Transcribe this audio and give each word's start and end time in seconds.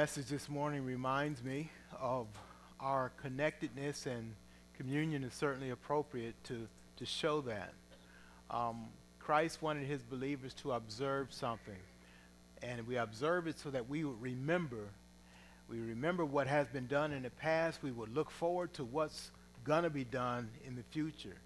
message 0.00 0.28
this 0.28 0.48
morning 0.48 0.82
reminds 0.82 1.44
me 1.44 1.70
of 2.00 2.26
our 2.80 3.12
connectedness 3.20 4.06
and 4.06 4.34
communion 4.74 5.22
is 5.22 5.34
certainly 5.34 5.68
appropriate 5.68 6.34
to, 6.42 6.66
to 6.96 7.04
show 7.04 7.42
that. 7.42 7.74
Um, 8.50 8.86
Christ 9.18 9.60
wanted 9.60 9.86
his 9.86 10.02
believers 10.02 10.54
to 10.54 10.72
observe 10.72 11.34
something. 11.34 11.76
And 12.62 12.86
we 12.86 12.96
observe 12.96 13.46
it 13.46 13.58
so 13.58 13.68
that 13.68 13.90
we 13.90 14.02
would 14.04 14.22
remember. 14.22 14.88
We 15.68 15.80
remember 15.80 16.24
what 16.24 16.46
has 16.46 16.66
been 16.68 16.86
done 16.86 17.12
in 17.12 17.24
the 17.24 17.30
past. 17.30 17.82
We 17.82 17.92
would 17.92 18.14
look 18.14 18.30
forward 18.30 18.72
to 18.74 18.84
what's 18.84 19.30
going 19.64 19.82
to 19.82 19.90
be 19.90 20.04
done 20.04 20.48
in 20.66 20.76
the 20.76 20.84
future. 20.84 21.36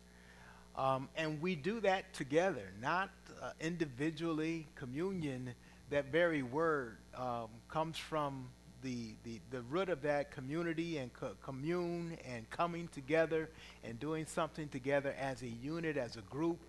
Um, 0.77 1.09
and 1.17 1.43
we 1.43 1.57
do 1.57 1.81
that 1.81 2.15
together, 2.15 2.71
not 2.81 3.11
uh, 3.43 3.51
individually. 3.61 4.69
Communion, 4.77 5.57
that 5.91 6.07
very 6.11 6.43
word, 6.43 6.97
um, 7.17 7.49
comes 7.69 7.99
from 7.99 8.49
the, 8.83 9.15
the, 9.25 9.41
the 9.51 9.63
root 9.63 9.89
of 9.89 10.03
that 10.03 10.31
community 10.31 10.99
and 10.99 11.13
co- 11.13 11.35
commune 11.43 12.19
and 12.31 12.49
coming 12.51 12.89
together 12.89 13.51
and 13.83 13.99
doing 13.99 14.27
something 14.27 14.69
together 14.69 15.15
as 15.19 15.43
a 15.43 15.49
unit, 15.49 15.97
as 15.97 16.17
a 16.17 16.21
group, 16.23 16.61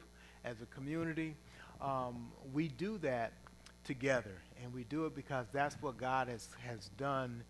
as 0.44 0.62
a 0.62 0.66
community. 0.68 1.36
Um, 1.82 2.32
we 2.54 2.70
do 2.70 2.98
that 3.00 3.34
together, 3.84 4.42
and 4.64 4.74
we 4.74 4.86
do 4.86 5.06
it 5.06 5.16
because 5.16 5.46
that's 5.52 5.76
what 5.82 5.98
God 5.98 6.30
has, 6.30 6.48
has 6.66 6.90
done 6.98 7.44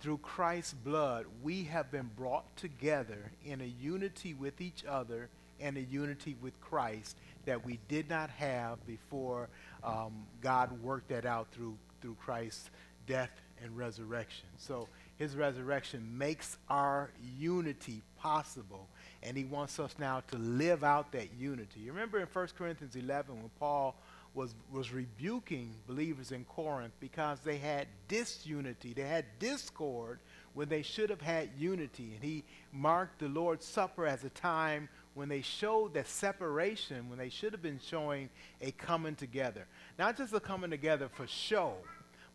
through 0.00 0.18
Christ's 0.18 0.72
blood. 0.72 1.26
We 1.42 1.64
have 1.64 1.90
been 1.90 2.10
brought 2.16 2.56
together 2.56 3.32
in 3.44 3.60
a 3.60 3.64
unity 3.64 4.34
with 4.34 4.60
each 4.60 4.84
other 4.84 5.28
and 5.60 5.76
a 5.76 5.82
unity 5.82 6.36
with 6.40 6.60
Christ 6.60 7.16
that 7.44 7.64
we 7.64 7.78
did 7.88 8.08
not 8.08 8.30
have 8.30 8.84
before 8.86 9.48
um, 9.84 10.26
God 10.40 10.82
worked 10.82 11.08
that 11.08 11.26
out 11.26 11.48
through, 11.52 11.76
through 12.00 12.16
Christ's 12.20 12.70
death 13.06 13.30
and 13.62 13.76
resurrection. 13.76 14.48
So 14.56 14.88
his 15.16 15.36
resurrection 15.36 16.06
makes 16.16 16.56
our 16.68 17.10
unity 17.38 18.02
possible, 18.18 18.88
and 19.22 19.36
he 19.36 19.44
wants 19.44 19.78
us 19.78 19.94
now 19.98 20.22
to 20.30 20.38
live 20.38 20.84
out 20.84 21.12
that 21.12 21.28
unity. 21.38 21.80
You 21.80 21.92
remember 21.92 22.18
in 22.18 22.26
1 22.26 22.48
Corinthians 22.56 22.96
11 22.96 23.36
when 23.36 23.50
Paul 23.58 23.96
was, 24.34 24.54
was 24.72 24.92
rebuking 24.92 25.74
believers 25.86 26.32
in 26.32 26.44
Corinth 26.44 26.94
because 27.00 27.40
they 27.40 27.58
had 27.58 27.86
disunity, 28.08 28.92
they 28.94 29.02
had 29.02 29.26
discord 29.38 30.18
when 30.54 30.68
they 30.68 30.82
should 30.82 31.10
have 31.10 31.20
had 31.20 31.50
unity. 31.56 32.12
And 32.14 32.24
he 32.24 32.44
marked 32.72 33.18
the 33.18 33.28
Lord's 33.28 33.66
Supper 33.66 34.06
as 34.06 34.24
a 34.24 34.30
time 34.30 34.88
when 35.14 35.28
they 35.28 35.42
showed 35.42 35.94
that 35.94 36.08
separation, 36.08 37.08
when 37.08 37.18
they 37.18 37.28
should 37.28 37.52
have 37.52 37.62
been 37.62 37.80
showing 37.84 38.30
a 38.60 38.70
coming 38.72 39.14
together. 39.14 39.66
Not 39.98 40.16
just 40.16 40.32
a 40.32 40.40
coming 40.40 40.70
together 40.70 41.08
for 41.08 41.26
show, 41.26 41.74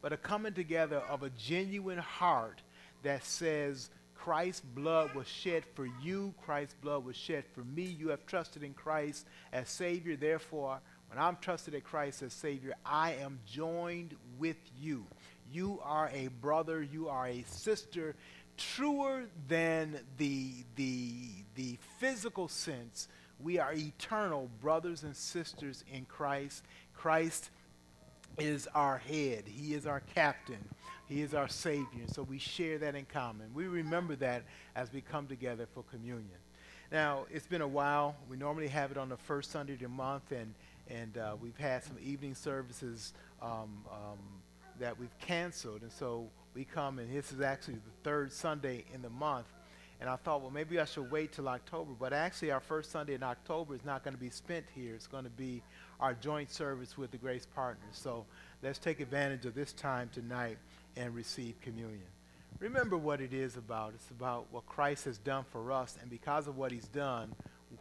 but 0.02 0.14
a 0.14 0.17
coming 0.17 0.53
together 0.53 0.97
of 1.09 1.23
a 1.23 1.30
genuine 1.31 1.97
heart 1.97 2.61
that 3.03 3.23
says, 3.23 3.89
Christ's 4.16 4.61
blood 4.61 5.14
was 5.16 5.28
shed 5.28 5.64
for 5.73 5.88
you, 6.02 6.34
Christ's 6.44 6.75
blood 6.81 7.06
was 7.06 7.16
shed 7.16 7.45
for 7.53 7.61
me. 7.61 7.84
You 7.84 8.09
have 8.09 8.25
trusted 8.25 8.64
in 8.64 8.73
Christ 8.73 9.25
as 9.53 9.69
Savior. 9.69 10.16
Therefore, 10.16 10.80
when 11.09 11.19
I'm 11.19 11.38
trusted 11.39 11.73
in 11.73 11.81
Christ 11.81 12.22
as 12.23 12.34
Savior, 12.34 12.73
I 12.86 13.14
am 13.14 13.39
joined 13.45 14.16
with 14.38 14.58
you. 14.80 15.06
You 15.52 15.80
are 15.84 16.09
a 16.14 16.28
brother, 16.28 16.84
you 16.84 17.08
are 17.08 17.28
a 17.28 17.44
sister, 17.47 18.16
truer 18.58 19.25
than 19.47 20.00
the, 20.17 20.52
the, 20.75 21.30
the 21.55 21.77
physical 22.00 22.47
sense. 22.47 23.08
We 23.39 23.59
are 23.59 23.73
eternal 23.73 24.50
brothers 24.61 25.03
and 25.03 25.16
sisters 25.16 25.83
in 25.91 26.05
Christ. 26.05 26.63
Christ 26.95 27.52
is 28.38 28.67
our 28.75 28.97
head, 28.97 29.44
He 29.47 29.73
is 29.73 29.85
our 29.85 30.02
captain, 30.13 30.63
He 31.08 31.22
is 31.22 31.33
our 31.33 31.47
Savior. 31.47 32.01
And 32.01 32.13
so 32.13 32.23
we 32.23 32.40
share 32.40 32.78
that 32.79 32.95
in 32.95 33.06
common. 33.06 33.53
We 33.53 33.68
remember 33.68 34.16
that 34.18 34.44
as 34.75 34.91
we 34.91 35.01
come 35.01 35.28
together 35.28 35.68
for 35.74 35.84
communion. 35.84 36.38
Now, 36.91 37.25
it's 37.29 37.47
been 37.47 37.62
a 37.62 37.68
while. 37.68 38.16
We 38.29 38.38
normally 38.38 38.69
have 38.69 38.91
it 38.91 38.97
on 38.97 39.09
the 39.09 39.18
first 39.18 39.51
Sunday 39.51 39.74
of 39.74 39.79
the 39.79 39.89
month, 39.89 40.31
and, 40.31 40.53
and 40.89 41.18
uh, 41.18 41.35
we've 41.41 41.57
had 41.57 41.84
some 41.84 41.97
evening 42.01 42.34
services 42.34 43.13
um, 43.41 43.84
um, 43.91 44.18
that 44.79 44.97
we've 44.97 45.18
canceled. 45.19 45.81
And 45.81 45.91
so 45.91 46.29
we 46.57 46.66
come, 46.66 46.97
and 46.97 47.16
this 47.16 47.31
is 47.31 47.40
actually 47.40 47.75
the 47.75 48.03
third 48.03 48.34
Sunday 48.34 48.84
in 48.91 49.03
the 49.03 49.12
month. 49.12 49.45
And 50.01 50.09
I 50.09 50.16
thought, 50.16 50.41
well, 50.41 50.50
maybe 50.50 50.79
I 50.79 50.85
should 50.85 51.12
wait 51.12 51.31
till 51.31 51.47
October. 51.47 51.91
But 52.00 52.13
actually, 52.13 52.51
our 52.51 52.59
first 52.59 52.91
Sunday 52.91 53.13
in 53.13 53.22
October 53.22 53.75
is 53.75 53.85
not 53.85 54.03
going 54.03 54.16
to 54.16 54.19
be 54.19 54.31
spent 54.31 54.66
here. 54.75 54.95
It's 54.95 55.07
going 55.07 55.23
to 55.23 55.29
be 55.29 55.62
our 56.00 56.16
joint 56.16 56.51
service 56.51 56.97
with 56.97 57.12
the 57.12 57.18
Grace 57.18 57.47
Partners. 57.53 57.94
So 57.94 58.25
let's 58.63 58.79
take 58.79 59.00
advantage 59.00 59.45
of 59.45 59.53
this 59.53 59.72
time 59.73 60.09
tonight 60.12 60.57
and 60.95 61.13
receive 61.13 61.59
communion. 61.62 62.07
Remember 62.59 62.97
what 62.97 63.22
it 63.22 63.34
is 63.34 63.56
about. 63.56 63.94
It's 63.94 64.09
about 64.09 64.47
what 64.50 64.66
Christ 64.66 65.06
has 65.06 65.19
done 65.19 65.45
for 65.51 65.72
us, 65.72 65.95
and 66.01 66.09
because 66.09 66.47
of 66.47 66.57
what 66.57 66.72
he's 66.72 66.88
done, 66.88 67.34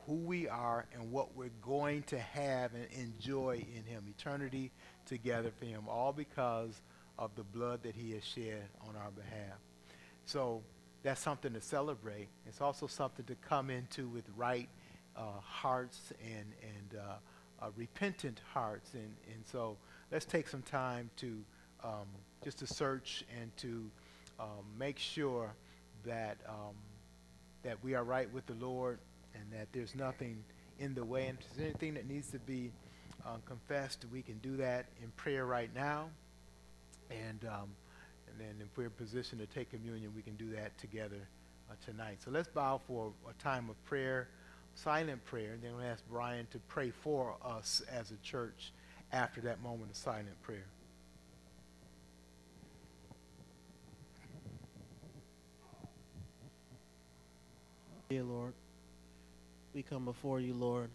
who 0.07 0.17
we 0.17 0.49
are 0.49 0.85
and 0.93 1.11
what 1.11 1.35
we're 1.35 1.51
going 1.63 2.03
to 2.05 2.19
have 2.19 2.73
and 2.75 2.87
enjoy 2.93 3.65
in 3.75 3.85
him. 3.85 4.05
Eternity 4.19 4.71
together 5.07 5.51
for 5.59 5.65
him, 5.65 5.85
all 5.89 6.13
because 6.13 6.81
of 7.19 7.35
the 7.35 7.43
blood 7.43 7.83
that 7.83 7.95
he 7.95 8.13
has 8.13 8.25
shed 8.25 8.69
on 8.89 8.95
our 8.97 9.11
behalf. 9.11 9.59
So 10.27 10.63
that's 11.03 11.21
something 11.21 11.53
to 11.53 11.61
celebrate. 11.61 12.29
It's 12.47 12.61
also 12.61 12.87
something 12.87 13.25
to 13.27 13.35
come 13.37 13.71
into 13.71 14.09
with 14.09 14.25
right 14.37 14.69
uh, 15.17 15.41
hearts 15.41 16.13
and, 16.23 16.53
and 16.63 17.01
uh, 17.01 17.65
uh, 17.65 17.71
repentant 17.77 18.41
hearts. 18.53 18.95
And, 18.95 19.15
and 19.33 19.45
so 19.51 19.77
let's 20.11 20.25
take 20.25 20.49
some 20.49 20.63
time 20.63 21.11
to 21.17 21.43
um, 21.85 22.07
just 22.43 22.59
to 22.59 22.67
search 22.67 23.25
and 23.41 23.57
to 23.59 23.91
um, 24.39 24.65
make 24.79 24.99
sure 24.99 25.55
that, 26.05 26.39
um, 26.49 26.75
that 27.63 27.83
we 27.83 27.95
are 27.95 28.05
right 28.05 28.33
with 28.33 28.47
the 28.47 28.55
Lord 28.55 28.99
and 29.35 29.45
that 29.53 29.69
there's 29.73 29.95
nothing 29.95 30.43
in 30.79 30.95
the 30.95 31.05
way. 31.05 31.27
And 31.27 31.39
if 31.39 31.55
there's 31.55 31.71
anything 31.71 31.95
that 31.95 32.09
needs 32.09 32.31
to 32.33 32.39
be 32.41 32.73
uh, 33.25 33.37
confessed, 33.47 34.05
we 34.13 34.23
can 34.23 34.39
do 34.39 34.57
that 34.59 34.87
in 35.03 35.11
prayer 35.13 35.47
right 35.47 35.71
now. 35.75 36.09
And, 37.11 37.45
um, 37.45 37.69
and 38.29 38.39
then 38.39 38.55
if 38.61 38.77
we're 38.77 38.85
in 38.85 38.91
position 38.91 39.39
to 39.39 39.47
take 39.47 39.71
communion, 39.71 40.13
we 40.15 40.23
can 40.23 40.37
do 40.37 40.51
that 40.51 40.77
together 40.79 41.29
uh, 41.71 41.75
tonight. 41.85 42.19
So 42.25 42.31
let's 42.31 42.49
bow 42.49 42.81
for 42.87 43.13
a 43.29 43.43
time 43.43 43.71
of 43.71 43.83
prayer 43.85 44.29
silent 44.77 45.25
prayer, 45.25 45.53
and 45.55 45.63
then 45.63 45.75
we'll 45.75 45.87
ask 45.87 46.05
Brian 46.09 46.47
to 46.53 46.59
pray 46.69 46.91
for 46.91 47.35
us 47.45 47.83
as 47.91 48.11
a 48.11 48.17
church 48.17 48.73
after 49.13 49.41
that 49.41 49.63
moment 49.63 49.91
of 49.91 49.97
silent 49.97 50.41
prayer. 50.43 50.67
Dear 58.09 58.23
Lord, 58.23 58.53
we 59.75 59.83
come 59.83 60.05
before 60.05 60.41
you, 60.41 60.55
Lord, 60.55 60.91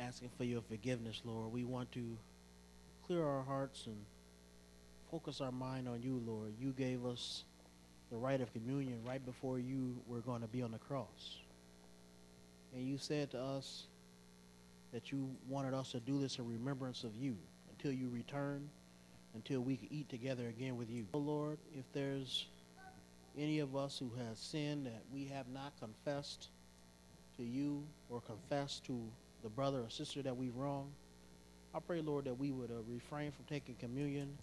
asking 0.00 0.30
for 0.36 0.44
your 0.44 0.62
forgiveness, 0.62 1.20
Lord. 1.24 1.52
We 1.52 1.64
want 1.64 1.92
to 1.92 2.16
clear 3.06 3.24
our 3.24 3.44
hearts 3.44 3.86
and 3.86 3.96
focus 5.10 5.40
our 5.40 5.52
mind 5.52 5.88
on 5.88 6.02
you, 6.02 6.22
Lord. 6.26 6.54
You 6.58 6.72
gave 6.72 7.04
us 7.04 7.44
the 8.10 8.16
rite 8.16 8.40
of 8.40 8.52
communion 8.52 9.00
right 9.04 9.24
before 9.24 9.58
you 9.58 9.96
were 10.06 10.20
going 10.20 10.42
to 10.42 10.48
be 10.48 10.62
on 10.62 10.70
the 10.70 10.78
cross. 10.78 11.38
And 12.74 12.84
you 12.84 12.98
said 12.98 13.30
to 13.30 13.40
us 13.40 13.86
that 14.92 15.10
you 15.10 15.30
wanted 15.48 15.74
us 15.74 15.92
to 15.92 16.00
do 16.00 16.20
this 16.20 16.38
in 16.38 16.46
remembrance 16.46 17.04
of 17.04 17.14
you 17.16 17.36
until 17.70 17.92
you 17.92 18.08
return, 18.08 18.68
until 19.34 19.60
we 19.60 19.76
can 19.76 19.88
eat 19.90 20.08
together 20.08 20.48
again 20.48 20.76
with 20.76 20.90
you. 20.90 21.06
Oh 21.14 21.18
Lord, 21.18 21.58
if 21.72 21.84
there's 21.92 22.46
any 23.38 23.58
of 23.58 23.76
us 23.76 23.98
who 23.98 24.10
has 24.26 24.38
sinned 24.38 24.86
that 24.86 25.02
we 25.12 25.26
have 25.26 25.48
not 25.48 25.72
confessed 25.80 26.48
to 27.36 27.42
you 27.42 27.82
or 28.08 28.20
confessed 28.20 28.84
to 28.86 29.00
the 29.42 29.48
brother 29.48 29.80
or 29.80 29.90
sister 29.90 30.22
that 30.22 30.36
we've 30.36 30.56
wronged, 30.56 30.92
I 31.74 31.78
pray, 31.80 32.00
Lord, 32.00 32.24
that 32.24 32.38
we 32.38 32.50
would 32.52 32.70
uh, 32.70 32.82
refrain 32.88 33.32
from 33.32 33.44
taking 33.44 33.74
communion, 33.74 34.38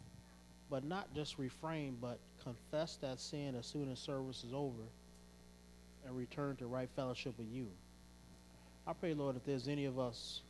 but 0.74 0.84
not 0.84 1.14
just 1.14 1.38
refrain, 1.38 1.96
but 2.02 2.18
confess 2.44 2.96
that 2.96 3.20
sin 3.20 3.54
as 3.54 3.64
soon 3.64 3.92
as 3.92 4.00
service 4.00 4.44
is 4.44 4.56
over 4.56 4.82
and 6.04 6.18
return 6.18 6.56
to 6.56 6.66
right 6.66 6.90
fellowship 6.96 7.38
with 7.38 7.46
you. 7.48 7.68
I 8.88 8.94
pray, 8.94 9.14
Lord, 9.14 9.36
if 9.36 9.46
there's 9.46 9.68
any 9.68 9.86
of 9.86 10.00
us 10.00 10.42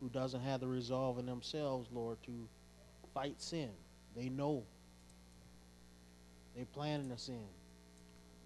who 0.00 0.08
doesn't 0.08 0.40
have 0.40 0.58
the 0.58 0.66
resolve 0.66 1.20
in 1.20 1.26
themselves, 1.26 1.88
Lord, 1.94 2.18
to 2.24 2.32
fight 3.14 3.40
sin, 3.40 3.70
they 4.16 4.28
know 4.28 4.64
they're 6.56 6.64
planning 6.64 7.12
a 7.12 7.18
sin, 7.18 7.46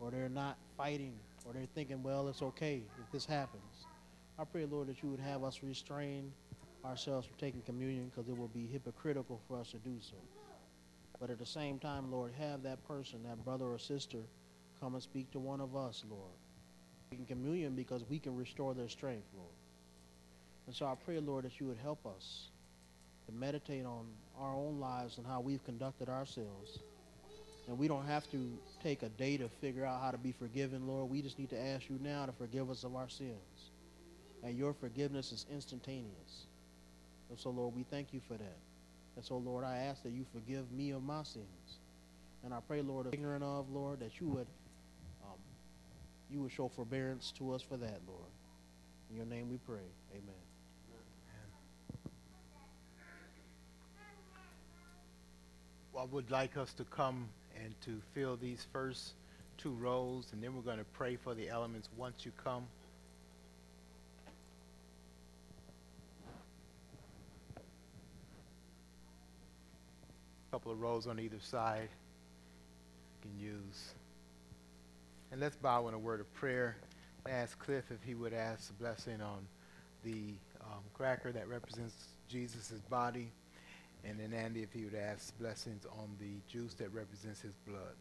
or 0.01 0.11
they're 0.11 0.29
not 0.29 0.59
fighting, 0.77 1.15
or 1.47 1.55
they're 1.55 1.65
thinking, 1.75 2.03
well, 2.03 2.29
it's 2.29 2.43
okay 2.43 2.83
if 3.03 3.11
this 3.13 3.25
happens. 3.25 3.87
I 4.39 4.45
pray, 4.45 4.67
Lord, 4.67 4.89
that 4.89 5.03
you 5.03 5.09
would 5.09 5.21
have 5.21 5.43
us 5.43 5.61
restrain 5.63 6.31
ourselves 6.85 7.27
from 7.27 7.37
taking 7.39 7.63
communion 7.63 8.13
because 8.15 8.29
it 8.29 8.37
will 8.37 8.49
be 8.49 8.67
hypocritical 8.67 9.41
for 9.49 9.59
us 9.59 9.71
to 9.71 9.79
do 9.79 9.97
so. 10.03 10.19
But 11.21 11.31
at 11.31 11.39
the 11.39 11.47
same 11.47 11.79
time, 11.79 12.13
Lord, 12.13 12.33
have 12.39 12.63
that 12.65 12.87
person, 12.89 13.23
that 13.25 13.45
brother 13.45 13.67
or 13.67 13.79
sister, 13.79 14.19
come 14.81 14.95
and 14.95 15.03
speak 15.03 15.31
to 15.33 15.41
one 15.41 15.61
of 15.61 15.77
us, 15.77 16.05
Lord 16.11 16.33
in 17.13 17.27
communion 17.27 17.75
because 17.75 18.05
we 18.09 18.19
can 18.19 18.37
restore 18.37 18.75
their 18.75 18.89
strength, 18.89 19.27
Lord. 19.37 19.53
And 20.67 20.75
so 20.77 20.87
I 20.87 20.95
pray, 20.95 21.21
Lord, 21.21 21.45
that 21.45 21.61
you 21.61 21.67
would 21.67 21.79
help 21.79 22.07
us 22.07 22.49
to 23.27 23.33
meditate 23.33 23.87
on 23.87 24.07
our 24.39 24.55
own 24.55 24.81
lives 24.81 25.19
and 25.19 25.27
how 25.27 25.41
we've 25.41 25.65
conducted 25.65 26.09
ourselves 26.09 26.79
And 27.69 27.79
we 27.79 27.89
don't 27.89 28.07
have 28.07 28.31
to 28.33 28.59
take 28.83 29.03
a 29.03 29.11
day 29.11 29.37
to 29.39 29.49
figure 29.49 29.85
out 29.85 30.03
how 30.03 30.11
to 30.11 30.19
be 30.19 30.33
forgiven, 30.33 30.87
Lord. 30.87 31.11
We 31.11 31.23
just 31.23 31.39
need 31.39 31.51
to 31.51 31.61
ask 31.61 31.91
you 31.91 31.99
now 32.03 32.27
to 32.27 32.33
forgive 32.33 32.71
us 32.71 32.85
of 32.85 32.97
our 32.97 33.09
sins. 33.09 33.73
And 34.45 34.57
your 34.57 34.75
forgiveness 34.75 35.33
is 35.33 35.47
instantaneous. 35.53 36.47
And 37.31 37.39
so, 37.39 37.51
Lord, 37.51 37.75
we 37.77 37.85
thank 37.85 38.15
you 38.15 38.21
for 38.29 38.35
that. 38.35 38.59
And 39.19 39.25
so, 39.25 39.39
Lord, 39.39 39.65
I 39.65 39.79
ask 39.79 40.05
that 40.05 40.13
you 40.13 40.25
forgive 40.33 40.71
me 40.71 40.93
of 40.93 41.03
my 41.03 41.25
sins. 41.25 41.81
And 42.45 42.55
I 42.55 42.59
pray, 42.69 42.83
Lord, 42.83 43.07
of 43.07 43.13
ignorant 43.13 43.43
of, 43.43 43.69
Lord, 43.69 43.99
that 43.99 44.21
you 44.21 44.29
would 44.29 44.47
um, 45.25 45.35
you 46.31 46.41
would 46.41 46.53
show 46.53 46.69
forbearance 46.69 47.33
to 47.39 47.53
us 47.53 47.61
for 47.61 47.77
that, 47.79 47.99
Lord. 48.07 48.31
In 49.11 49.17
your 49.17 49.27
name 49.27 49.51
we 49.51 49.57
pray. 49.57 49.89
Amen. 50.13 50.37
I 55.99 56.05
would 56.05 56.31
like 56.31 56.57
us 56.57 56.73
to 56.75 56.85
come 56.85 57.29
and 57.61 57.75
to 57.81 58.01
fill 58.15 58.37
these 58.37 58.69
first 58.73 59.15
two 59.57 59.73
rows, 59.73 60.29
and 60.33 60.41
then 60.41 60.55
we're 60.55 60.63
going 60.63 60.79
to 60.79 60.85
pray 60.85 61.17
for 61.17 61.35
the 61.35 61.49
elements 61.49 61.89
once 61.97 62.25
you 62.25 62.31
come. 62.45 62.69
Couple 70.59 70.73
of 70.73 70.81
rows 70.81 71.07
on 71.07 71.21
either 71.21 71.39
side 71.39 71.89
you 73.23 73.31
can 73.31 73.39
use. 73.39 73.95
And 75.31 75.41
let's 75.41 75.55
bow 75.55 75.87
in 75.87 75.95
a 75.95 75.99
word 75.99 76.19
of 76.19 76.35
prayer. 76.35 76.77
Ask 77.29 77.61
Cliff 77.61 77.85
if 77.93 78.03
he 78.03 78.17
would 78.17 78.33
ask 78.33 78.69
a 78.71 78.73
blessing 78.73 79.21
on 79.21 79.47
the 80.03 80.35
um, 80.61 80.81
cracker 80.95 81.31
that 81.31 81.47
represents 81.47 81.95
Jesus' 82.29 82.73
body. 82.91 83.31
And 84.05 84.19
then 84.19 84.33
Andy, 84.35 84.65
if 84.65 84.73
he 84.73 84.83
would 84.83 84.97
ask 84.97 85.39
blessings 85.39 85.87
on 85.97 86.09
the 86.19 86.41
juice 86.53 86.75
that 86.75 86.93
represents 86.93 87.41
his 87.41 87.55
blood. 87.65 87.95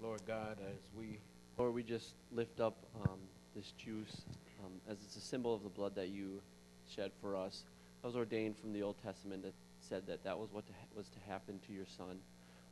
Lord 0.00 0.22
God, 0.26 0.56
as 0.66 0.78
we, 0.98 1.18
Lord, 1.58 1.74
we 1.74 1.82
just 1.82 2.14
lift 2.34 2.58
up 2.58 2.78
um, 3.04 3.18
this 3.54 3.72
juice 3.72 4.22
um, 4.64 4.72
as 4.88 4.96
it's 5.04 5.16
a 5.16 5.20
symbol 5.20 5.54
of 5.54 5.62
the 5.62 5.68
blood 5.68 5.94
that 5.94 6.08
you 6.08 6.40
shed 6.88 7.10
for 7.20 7.36
us. 7.36 7.64
That 8.00 8.08
was 8.08 8.16
ordained 8.16 8.56
from 8.56 8.72
the 8.72 8.82
Old 8.82 8.96
Testament 9.04 9.42
that 9.42 9.52
said 9.92 10.06
that 10.06 10.24
that 10.24 10.38
was 10.38 10.48
what 10.52 10.66
to 10.66 10.72
ha- 10.72 10.96
was 10.96 11.08
to 11.08 11.20
happen 11.28 11.60
to 11.66 11.72
your 11.72 11.84
son. 11.84 12.18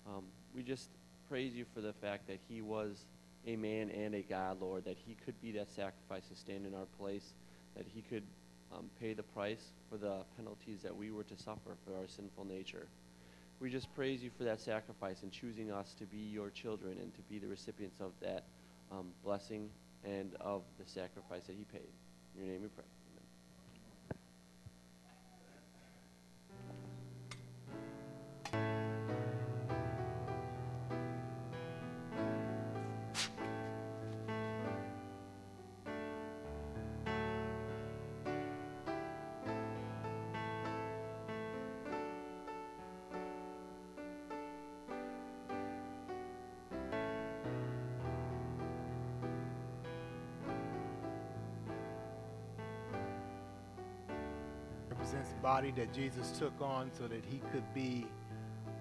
Um, 0.06 0.24
we 0.54 0.62
just 0.62 0.88
praise 1.28 1.52
you 1.54 1.66
for 1.74 1.82
the 1.82 1.92
fact 1.92 2.26
that 2.28 2.38
he 2.48 2.62
was 2.62 3.04
a 3.46 3.56
man 3.56 3.90
and 3.90 4.14
a 4.14 4.22
God, 4.22 4.60
Lord, 4.60 4.84
that 4.86 4.96
he 4.96 5.16
could 5.26 5.38
be 5.42 5.52
that 5.52 5.70
sacrifice 5.70 6.26
to 6.28 6.34
stand 6.34 6.64
in 6.64 6.74
our 6.74 6.86
place, 6.98 7.34
that 7.76 7.84
he 7.94 8.00
could 8.00 8.22
um, 8.72 8.88
pay 8.98 9.12
the 9.12 9.22
price 9.22 9.72
for 9.90 9.98
the 9.98 10.22
penalties 10.36 10.80
that 10.82 10.96
we 10.96 11.10
were 11.10 11.24
to 11.24 11.36
suffer 11.36 11.76
for 11.84 11.94
our 11.94 12.08
sinful 12.08 12.46
nature. 12.46 12.86
We 13.60 13.68
just 13.68 13.94
praise 13.94 14.22
you 14.22 14.30
for 14.38 14.44
that 14.44 14.58
sacrifice 14.58 15.22
and 15.22 15.30
choosing 15.30 15.70
us 15.70 15.94
to 15.98 16.06
be 16.06 16.16
your 16.16 16.48
children 16.48 16.96
and 17.02 17.14
to 17.14 17.20
be 17.28 17.38
the 17.38 17.48
recipients 17.48 18.00
of 18.00 18.12
that 18.22 18.44
um, 18.90 19.08
blessing 19.22 19.68
and 20.04 20.34
of 20.40 20.62
the 20.78 20.90
sacrifice 20.90 21.44
that 21.44 21.56
he 21.56 21.64
paid. 21.64 21.92
In 22.38 22.46
your 22.46 22.52
name 22.54 22.62
we 22.62 22.68
pray. 22.68 22.99
Represents 55.10 55.42
body 55.42 55.72
that 55.72 55.92
Jesus 55.92 56.30
took 56.38 56.52
on 56.60 56.88
so 56.96 57.08
that 57.08 57.24
he 57.24 57.40
could 57.52 57.64
be 57.74 58.06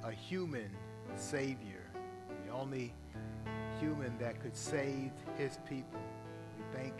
a 0.03 0.11
human 0.11 0.69
savior, 1.15 1.89
the 2.45 2.53
only 2.53 2.93
human 3.79 4.15
that 4.19 4.39
could 4.39 4.55
save 4.55 5.11
his 5.37 5.57
people. 5.67 5.99
We 6.57 6.77
thank 6.77 6.93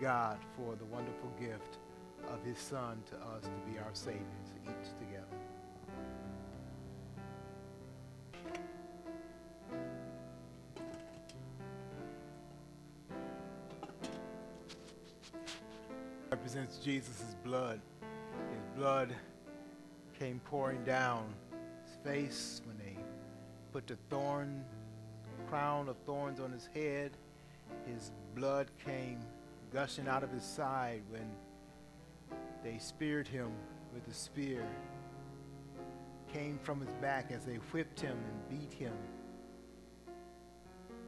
God 0.00 0.38
for 0.56 0.74
the 0.74 0.84
wonderful 0.86 1.30
gift 1.38 1.78
of 2.28 2.42
his 2.44 2.58
son 2.58 3.00
to 3.10 3.16
us 3.16 3.44
to 3.44 3.70
be 3.72 3.78
our 3.78 3.94
saviors, 3.94 4.24
each 4.64 4.88
together. 4.98 5.24
represents 16.30 16.78
Jesus' 16.78 17.36
blood 17.44 17.80
blood 18.76 19.14
came 20.18 20.40
pouring 20.46 20.82
down 20.84 21.32
his 21.84 21.96
face 22.04 22.60
when 22.66 22.76
they 22.78 22.96
put 23.72 23.86
the 23.86 23.96
thorn, 24.10 24.64
crown 25.48 25.88
of 25.88 25.96
thorns 26.06 26.40
on 26.40 26.50
his 26.50 26.68
head. 26.74 27.12
His 27.86 28.10
blood 28.34 28.68
came 28.84 29.20
gushing 29.72 30.08
out 30.08 30.22
of 30.22 30.30
his 30.30 30.42
side 30.42 31.02
when 31.10 31.28
they 32.62 32.78
speared 32.78 33.28
him 33.28 33.50
with 33.92 34.06
a 34.08 34.14
spear. 34.14 34.64
Came 36.32 36.58
from 36.62 36.80
his 36.80 36.92
back 36.94 37.30
as 37.30 37.44
they 37.44 37.56
whipped 37.72 38.00
him 38.00 38.16
and 38.16 38.48
beat 38.48 38.72
him. 38.72 38.96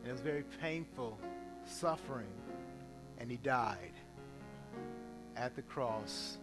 And 0.03 0.09
it 0.09 0.13
was 0.13 0.21
very 0.21 0.45
painful 0.61 1.19
suffering, 1.65 2.33
and 3.19 3.29
he 3.29 3.39
died 3.39 3.93
at 5.37 5.57
the 5.57 5.63
cross 5.63 6.39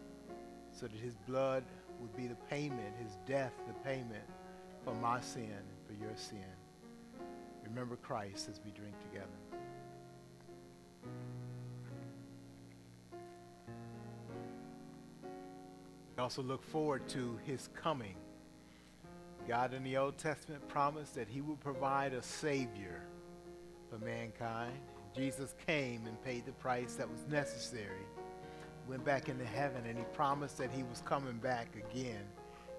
so 0.83 0.89
that 0.89 1.00
his 1.00 1.15
blood 1.27 1.63
would 2.01 2.13
be 2.18 2.27
the 2.27 2.35
payment, 2.50 2.94
his 3.01 3.15
death 3.25 3.53
the 3.68 3.74
payment 3.89 4.24
for 4.83 4.94
my 4.95 5.21
sin 5.21 5.44
and 5.44 5.88
for 5.88 5.94
your 5.94 6.13
sin. 6.15 6.44
Remember 7.63 7.95
Christ 7.95 8.50
as 8.50 8.59
we 8.65 8.71
drink 8.71 8.94
together. 9.09 9.27
We 16.17 16.22
also 16.22 16.41
look 16.41 16.62
forward 16.62 17.07
to 17.10 17.39
his 17.46 17.69
coming. 17.74 18.15
God 19.48 19.74
in 19.74 19.84
the 19.84 19.96
Old 19.96 20.17
Testament 20.17 20.67
promised 20.67 21.15
that 21.15 21.29
he 21.29 21.39
would 21.39 21.62
provide 21.62 22.12
a 22.12 22.22
Savior 22.22 23.03
for 23.89 24.00
mankind. 24.00 24.77
Jesus 25.15 25.55
came 25.65 26.05
and 26.07 26.22
paid 26.24 26.46
the 26.46 26.51
price 26.51 26.96
that 26.96 27.10
was 27.10 27.25
necessary 27.29 28.05
went 28.87 29.03
back 29.05 29.29
into 29.29 29.45
heaven 29.45 29.83
and 29.87 29.97
he 29.97 30.03
promised 30.13 30.57
that 30.57 30.71
he 30.71 30.83
was 30.83 31.01
coming 31.05 31.37
back 31.37 31.67
again. 31.75 32.23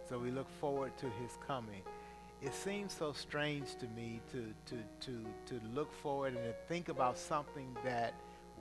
So 0.09 0.19
we 0.19 0.31
look 0.31 0.49
forward 0.61 0.97
to 0.99 1.07
his 1.07 1.39
coming. 1.47 1.83
It 2.43 2.55
seems 2.55 2.93
so 2.93 3.13
strange 3.13 3.77
to 3.77 3.87
me 3.97 4.21
to, 4.33 4.53
to, 4.67 4.77
to, 5.07 5.25
to 5.47 5.67
look 5.75 5.93
forward 5.93 6.35
and 6.35 6.45
to 6.45 6.55
think 6.69 6.89
about 6.89 7.17
something 7.17 7.75
that 7.85 8.13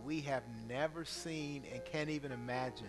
we 0.05 0.21
have 0.21 0.43
never 0.69 1.03
seen 1.03 1.63
and 1.71 1.83
can't 1.83 2.09
even 2.09 2.31
imagine 2.31 2.85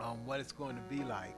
um, 0.00 0.24
what 0.24 0.40
it's 0.40 0.52
going 0.52 0.76
to 0.76 0.82
be 0.82 1.02
like. 1.02 1.36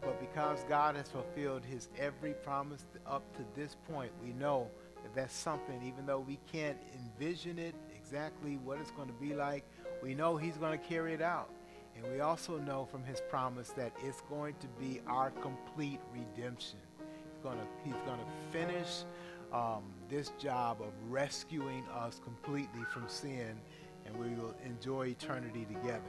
But 0.00 0.20
because 0.20 0.64
God 0.68 0.96
has 0.96 1.08
fulfilled 1.08 1.64
his 1.64 1.88
every 1.98 2.34
promise 2.34 2.84
up 3.06 3.22
to 3.36 3.42
this 3.58 3.76
point, 3.90 4.12
we 4.22 4.32
know 4.34 4.68
that 5.02 5.14
that's 5.14 5.34
something, 5.34 5.82
even 5.82 6.04
though 6.04 6.20
we 6.20 6.38
can't 6.52 6.78
envision 6.94 7.58
it 7.58 7.74
exactly 7.96 8.58
what 8.62 8.78
it's 8.78 8.90
going 8.90 9.08
to 9.08 9.14
be 9.14 9.34
like, 9.34 9.64
we 10.04 10.14
know 10.14 10.36
he's 10.36 10.58
going 10.58 10.78
to 10.78 10.86
carry 10.86 11.14
it 11.14 11.22
out. 11.22 11.48
And 11.96 12.12
we 12.12 12.20
also 12.20 12.58
know 12.58 12.84
from 12.84 13.02
his 13.04 13.22
promise 13.30 13.70
that 13.70 13.92
it's 14.04 14.20
going 14.28 14.54
to 14.60 14.66
be 14.78 15.00
our 15.06 15.30
complete 15.30 16.00
redemption. 16.12 16.78
He's 16.98 17.42
going 17.42 17.56
to, 17.56 17.66
he's 17.84 17.94
going 18.04 18.18
to 18.18 18.26
finish 18.52 19.04
um, 19.50 19.84
this 20.10 20.30
job 20.38 20.82
of 20.82 20.92
rescuing 21.08 21.84
us 21.88 22.20
completely 22.22 22.82
from 22.92 23.08
sin, 23.08 23.56
and 24.04 24.14
we 24.16 24.28
will 24.34 24.54
enjoy 24.66 25.06
eternity 25.06 25.66
together. 25.72 26.02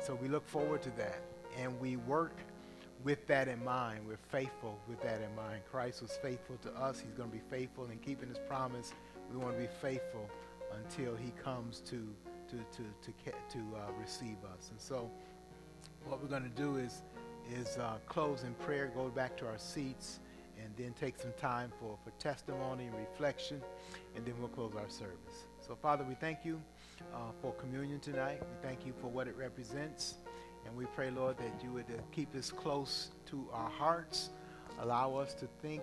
So 0.00 0.14
we 0.14 0.28
look 0.28 0.46
forward 0.46 0.82
to 0.82 0.90
that. 0.90 1.20
And 1.58 1.80
we 1.80 1.96
work 1.96 2.38
with 3.02 3.26
that 3.26 3.48
in 3.48 3.64
mind. 3.64 4.06
We're 4.06 4.16
faithful 4.30 4.78
with 4.88 5.02
that 5.02 5.20
in 5.22 5.34
mind. 5.34 5.62
Christ 5.68 6.02
was 6.02 6.16
faithful 6.22 6.56
to 6.58 6.70
us. 6.74 7.00
He's 7.00 7.14
going 7.14 7.30
to 7.30 7.36
be 7.36 7.42
faithful 7.50 7.86
in 7.86 7.98
keeping 7.98 8.28
his 8.28 8.38
promise. 8.48 8.92
We 9.32 9.38
want 9.38 9.56
to 9.56 9.60
be 9.60 9.68
faithful 9.80 10.30
until 10.84 11.16
he 11.16 11.32
comes 11.42 11.80
to 11.86 12.06
to, 12.50 12.56
to, 12.56 12.82
to, 13.02 13.32
to 13.50 13.58
uh, 13.76 13.92
receive 14.00 14.36
us. 14.56 14.70
And 14.70 14.80
so 14.80 15.10
what 16.04 16.22
we're 16.22 16.28
going 16.28 16.44
to 16.44 16.62
do 16.62 16.76
is, 16.76 17.02
is 17.54 17.78
uh, 17.78 17.98
close 18.06 18.42
in 18.42 18.54
prayer, 18.54 18.90
go 18.94 19.08
back 19.08 19.36
to 19.38 19.46
our 19.46 19.58
seats, 19.58 20.20
and 20.62 20.72
then 20.76 20.92
take 20.98 21.18
some 21.18 21.32
time 21.40 21.72
for, 21.78 21.96
for 22.04 22.10
testimony 22.18 22.86
and 22.86 22.94
reflection, 22.96 23.60
and 24.16 24.24
then 24.24 24.34
we'll 24.38 24.48
close 24.48 24.72
our 24.76 24.88
service. 24.88 25.46
So, 25.60 25.76
Father, 25.80 26.04
we 26.04 26.14
thank 26.14 26.44
you 26.44 26.60
uh, 27.14 27.18
for 27.40 27.52
communion 27.54 28.00
tonight. 28.00 28.40
We 28.40 28.68
thank 28.68 28.84
you 28.84 28.92
for 29.00 29.08
what 29.08 29.28
it 29.28 29.36
represents. 29.36 30.14
And 30.66 30.76
we 30.76 30.86
pray, 30.86 31.10
Lord, 31.10 31.38
that 31.38 31.62
you 31.62 31.72
would 31.72 31.84
uh, 31.84 32.00
keep 32.12 32.32
this 32.32 32.50
close 32.50 33.10
to 33.26 33.46
our 33.52 33.70
hearts. 33.70 34.30
Allow 34.80 35.16
us 35.16 35.34
to 35.34 35.46
think 35.62 35.82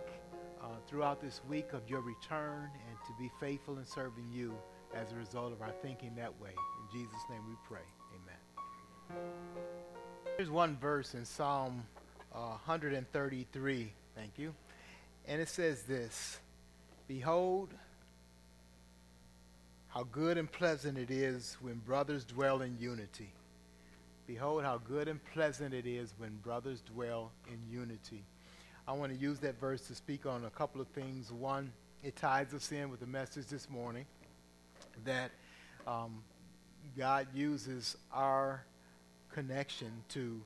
uh, 0.62 0.68
throughout 0.88 1.22
this 1.22 1.42
week 1.48 1.74
of 1.74 1.90
your 1.90 2.02
return 2.02 2.70
and 2.90 2.98
to 3.08 3.14
be 3.20 3.32
faithful 3.40 3.78
in 3.78 3.86
serving 3.86 4.30
you 4.32 4.54
as 4.96 5.12
a 5.12 5.16
result 5.16 5.52
of 5.52 5.62
our 5.62 5.74
thinking 5.82 6.16
that 6.16 6.40
way. 6.42 6.50
In 6.50 7.00
Jesus' 7.00 7.22
name 7.30 7.42
we 7.48 7.56
pray. 7.68 7.86
Amen. 9.12 9.22
Here's 10.38 10.50
one 10.50 10.78
verse 10.78 11.14
in 11.14 11.26
Psalm 11.26 11.84
uh, 12.34 12.58
133. 12.66 13.94
Thank 14.16 14.32
you. 14.38 14.54
And 15.28 15.42
it 15.42 15.50
says 15.50 15.84
this 15.84 16.40
Behold, 17.08 17.74
how 19.90 20.04
good 20.12 20.38
and 20.38 20.52
pleasant 20.52 20.98
it 20.98 21.12
is 21.12 21.58
when 21.62 21.76
brothers 21.76 22.26
dwell 22.26 22.62
in 22.62 22.78
unity. 22.80 23.32
Behold, 24.28 24.64
how 24.64 24.80
good 24.80 25.08
and 25.08 25.24
pleasant 25.34 25.74
it 25.74 25.86
is 25.86 26.14
when 26.18 26.36
brothers 26.38 26.82
dwell 26.82 27.32
in 27.48 27.60
unity. 27.72 28.24
I 28.88 28.94
want 28.94 29.14
to 29.14 29.18
use 29.18 29.40
that 29.40 29.60
verse 29.60 29.82
to 29.88 29.96
speak 29.96 30.26
on 30.26 30.46
a 30.46 30.50
couple 30.50 30.82
of 30.82 30.88
things. 30.90 31.32
One, 31.32 31.72
it 32.04 32.16
ties 32.16 32.54
us 32.54 32.72
in 32.72 32.90
with 32.90 33.00
the 33.00 33.08
message 33.08 33.48
this 33.48 33.70
morning 33.70 34.06
that 35.04 35.32
um, 35.86 36.24
God 36.98 37.28
uses 37.34 37.98
our 38.12 38.64
connection 39.32 39.92
to, 40.10 40.42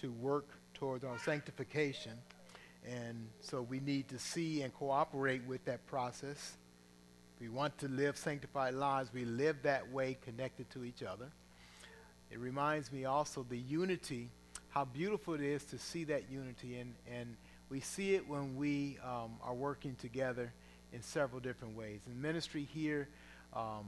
to 0.00 0.10
work 0.12 0.48
towards 0.74 1.04
our 1.04 1.18
sanctification. 1.18 2.12
And 2.88 3.28
so 3.40 3.62
we 3.62 3.78
need 3.78 4.08
to 4.08 4.18
see 4.18 4.62
and 4.62 4.74
cooperate 4.74 5.46
with 5.46 5.64
that 5.66 5.86
process. 5.86 6.56
We 7.40 7.48
want 7.48 7.78
to 7.78 7.88
live 7.88 8.16
sanctified 8.16 8.74
lives, 8.74 9.10
we 9.12 9.24
live 9.24 9.62
that 9.62 9.90
way 9.90 10.16
connected 10.24 10.70
to 10.70 10.84
each 10.84 11.02
other. 11.02 11.30
It 12.30 12.38
reminds 12.38 12.92
me 12.92 13.04
also 13.04 13.44
the 13.48 13.58
unity, 13.58 14.30
how 14.70 14.86
beautiful 14.86 15.34
it 15.34 15.40
is 15.40 15.64
to 15.66 15.78
see 15.78 16.04
that 16.04 16.30
unity. 16.30 16.78
And, 16.78 16.94
and 17.12 17.36
we 17.68 17.80
see 17.80 18.14
it 18.14 18.28
when 18.28 18.56
we 18.56 18.98
um, 19.04 19.32
are 19.42 19.54
working 19.54 19.96
together 19.96 20.52
in 20.92 21.02
several 21.02 21.40
different 21.40 21.76
ways. 21.76 22.00
In 22.06 22.20
ministry 22.20 22.66
here, 22.72 23.08
um, 23.54 23.86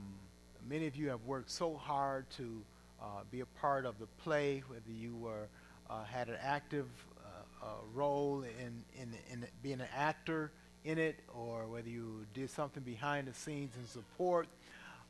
many 0.67 0.87
of 0.87 0.95
you 0.95 1.09
have 1.09 1.23
worked 1.25 1.49
so 1.49 1.75
hard 1.75 2.29
to 2.31 2.61
uh, 3.01 3.05
be 3.31 3.41
a 3.41 3.45
part 3.45 3.85
of 3.85 3.99
the 3.99 4.07
play, 4.23 4.63
whether 4.67 4.91
you 4.91 5.15
were 5.15 5.47
uh, 5.89 6.03
had 6.03 6.29
an 6.29 6.37
active 6.41 6.87
uh, 7.17 7.65
uh 7.65 7.69
role 7.93 8.43
in, 8.43 8.83
in, 8.99 9.13
in 9.31 9.45
being 9.61 9.81
an 9.81 9.87
actor 9.95 10.51
in 10.83 10.97
it, 10.97 11.19
or 11.33 11.67
whether 11.67 11.89
you 11.89 12.25
did 12.33 12.49
something 12.49 12.83
behind 12.83 13.27
the 13.27 13.33
scenes 13.33 13.73
in 13.79 13.87
support. 13.87 14.47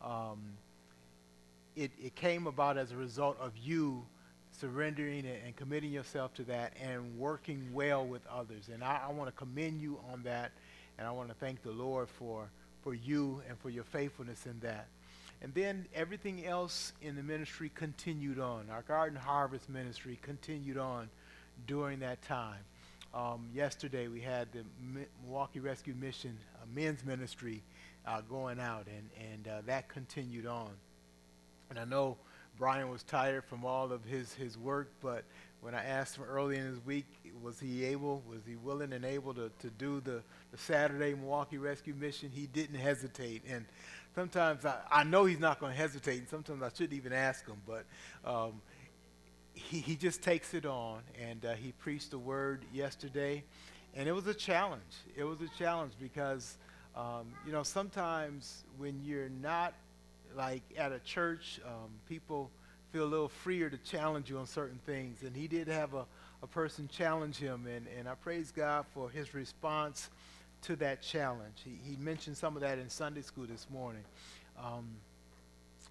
Um, 0.03 0.39
it, 1.75 1.91
it 2.01 2.15
came 2.15 2.47
about 2.47 2.77
as 2.77 2.91
a 2.91 2.95
result 2.95 3.37
of 3.39 3.51
you 3.57 4.05
surrendering 4.59 5.25
and 5.25 5.55
committing 5.55 5.91
yourself 5.91 6.33
to 6.35 6.43
that 6.43 6.73
and 6.81 7.17
working 7.17 7.69
well 7.73 8.05
with 8.05 8.25
others. 8.27 8.69
And 8.73 8.83
I, 8.83 9.01
I 9.07 9.11
want 9.11 9.29
to 9.29 9.35
commend 9.35 9.81
you 9.81 9.99
on 10.11 10.23
that, 10.23 10.51
and 10.97 11.07
I 11.07 11.11
want 11.11 11.29
to 11.29 11.35
thank 11.35 11.61
the 11.61 11.71
Lord 11.71 12.07
for, 12.07 12.49
for 12.85 12.93
you 12.93 13.41
and 13.49 13.57
for 13.57 13.71
your 13.71 13.83
faithfulness 13.83 14.45
in 14.45 14.59
that. 14.59 14.85
And 15.41 15.51
then 15.55 15.87
everything 15.93 16.45
else 16.45 16.93
in 17.01 17.15
the 17.15 17.23
ministry 17.23 17.71
continued 17.73 18.39
on. 18.39 18.67
Our 18.71 18.83
garden 18.83 19.17
harvest 19.17 19.67
ministry 19.69 20.19
continued 20.21 20.77
on 20.77 21.09
during 21.65 21.99
that 21.99 22.21
time. 22.21 22.59
Um, 23.11 23.49
yesterday 23.55 24.07
we 24.07 24.21
had 24.21 24.51
the 24.51 24.63
Mi- 24.79 25.07
Milwaukee 25.23 25.59
Rescue 25.59 25.95
Mission 25.99 26.37
uh, 26.55 26.65
men's 26.75 27.03
ministry 27.03 27.63
uh, 28.05 28.21
going 28.21 28.59
out, 28.59 28.85
and, 28.85 29.09
and 29.31 29.47
uh, 29.47 29.61
that 29.65 29.89
continued 29.89 30.45
on. 30.45 30.69
And 31.71 31.79
I 31.79 31.85
know 31.85 32.17
Brian 32.59 32.89
was 32.89 33.01
tired 33.01 33.45
from 33.45 33.65
all 33.65 33.91
of 33.91 34.05
his, 34.05 34.31
his 34.33 34.59
work, 34.59 34.91
but 35.01 35.23
when 35.61 35.73
I 35.73 35.83
asked 35.83 36.17
him 36.17 36.23
early 36.23 36.57
in 36.57 36.65
his 36.65 36.85
week, 36.85 37.07
was 37.41 37.59
he 37.59 37.85
able, 37.85 38.23
was 38.27 38.41
he 38.47 38.55
willing 38.55 38.93
and 38.93 39.05
able 39.05 39.33
to, 39.33 39.51
to 39.59 39.69
do 39.69 40.01
the, 40.01 40.21
the 40.51 40.57
Saturday 40.57 41.13
Milwaukee 41.13 41.57
Rescue 41.57 41.93
Mission, 41.93 42.29
he 42.33 42.47
didn't 42.47 42.79
hesitate. 42.79 43.43
And 43.49 43.65
sometimes 44.13 44.65
I, 44.65 44.77
I 44.91 45.03
know 45.03 45.25
he's 45.25 45.39
not 45.39 45.59
going 45.59 45.71
to 45.71 45.77
hesitate, 45.77 46.19
and 46.19 46.29
sometimes 46.29 46.61
I 46.63 46.69
shouldn't 46.69 46.93
even 46.93 47.13
ask 47.13 47.45
him, 47.45 47.57
but 47.67 47.85
um, 48.25 48.61
he, 49.53 49.79
he 49.79 49.95
just 49.95 50.21
takes 50.21 50.53
it 50.53 50.65
on. 50.65 50.99
And 51.21 51.45
uh, 51.45 51.53
he 51.53 51.71
preached 51.73 52.11
the 52.11 52.19
word 52.19 52.65
yesterday, 52.73 53.43
and 53.95 54.07
it 54.07 54.13
was 54.13 54.27
a 54.27 54.33
challenge. 54.33 54.81
It 55.15 55.23
was 55.23 55.39
a 55.41 55.49
challenge 55.57 55.93
because, 55.99 56.57
um, 56.95 57.27
you 57.45 57.51
know, 57.51 57.63
sometimes 57.63 58.63
when 58.77 59.01
you're 59.03 59.29
not 59.29 59.73
like 60.35 60.63
at 60.77 60.91
a 60.91 60.99
church, 60.99 61.59
um, 61.65 61.89
people 62.07 62.51
feel 62.91 63.03
a 63.03 63.05
little 63.05 63.29
freer 63.29 63.69
to 63.69 63.77
challenge 63.77 64.29
you 64.29 64.37
on 64.37 64.47
certain 64.47 64.79
things. 64.85 65.23
And 65.23 65.35
he 65.35 65.47
did 65.47 65.67
have 65.67 65.93
a, 65.93 66.05
a 66.45 66.47
person 66.47 66.87
challenge 66.87 67.37
him, 67.37 67.65
and, 67.65 67.87
and 67.97 68.07
I 68.07 68.13
praise 68.13 68.51
God 68.51 68.85
for 68.93 69.09
his 69.09 69.33
response 69.33 70.11
to 70.61 70.75
that 70.75 71.01
challenge. 71.01 71.63
He, 71.63 71.79
he 71.83 71.95
mentioned 71.97 72.37
some 72.37 72.55
of 72.55 72.61
that 72.61 72.77
in 72.77 72.87
Sunday 72.87 73.23
school 73.23 73.47
this 73.47 73.65
morning. 73.71 74.03
Um, 74.63 74.85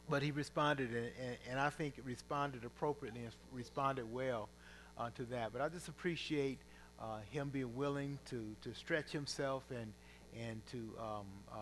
but 0.09 0.23
he 0.23 0.31
responded, 0.31 0.91
and, 0.91 1.11
and, 1.21 1.37
and, 1.51 1.61
I 1.61 1.71
think 1.71 1.95
responded 2.05 2.65
appropriately 2.65 3.23
and 3.23 3.33
responded 3.53 4.13
well 4.13 4.49
uh, 4.97 5.11
to 5.17 5.25
that. 5.25 5.53
But 5.53 5.61
I 5.61 5.69
just 5.69 5.89
appreciate 5.89 6.59
uh, 7.01 7.19
him 7.31 7.49
being 7.49 7.75
willing 7.75 8.21
to, 8.31 8.55
to 8.63 8.75
stretch 8.75 9.11
himself 9.11 9.65
and, 9.71 9.93
and 10.41 10.65
to 10.69 10.79
um, 11.01 11.27
um, 11.53 11.59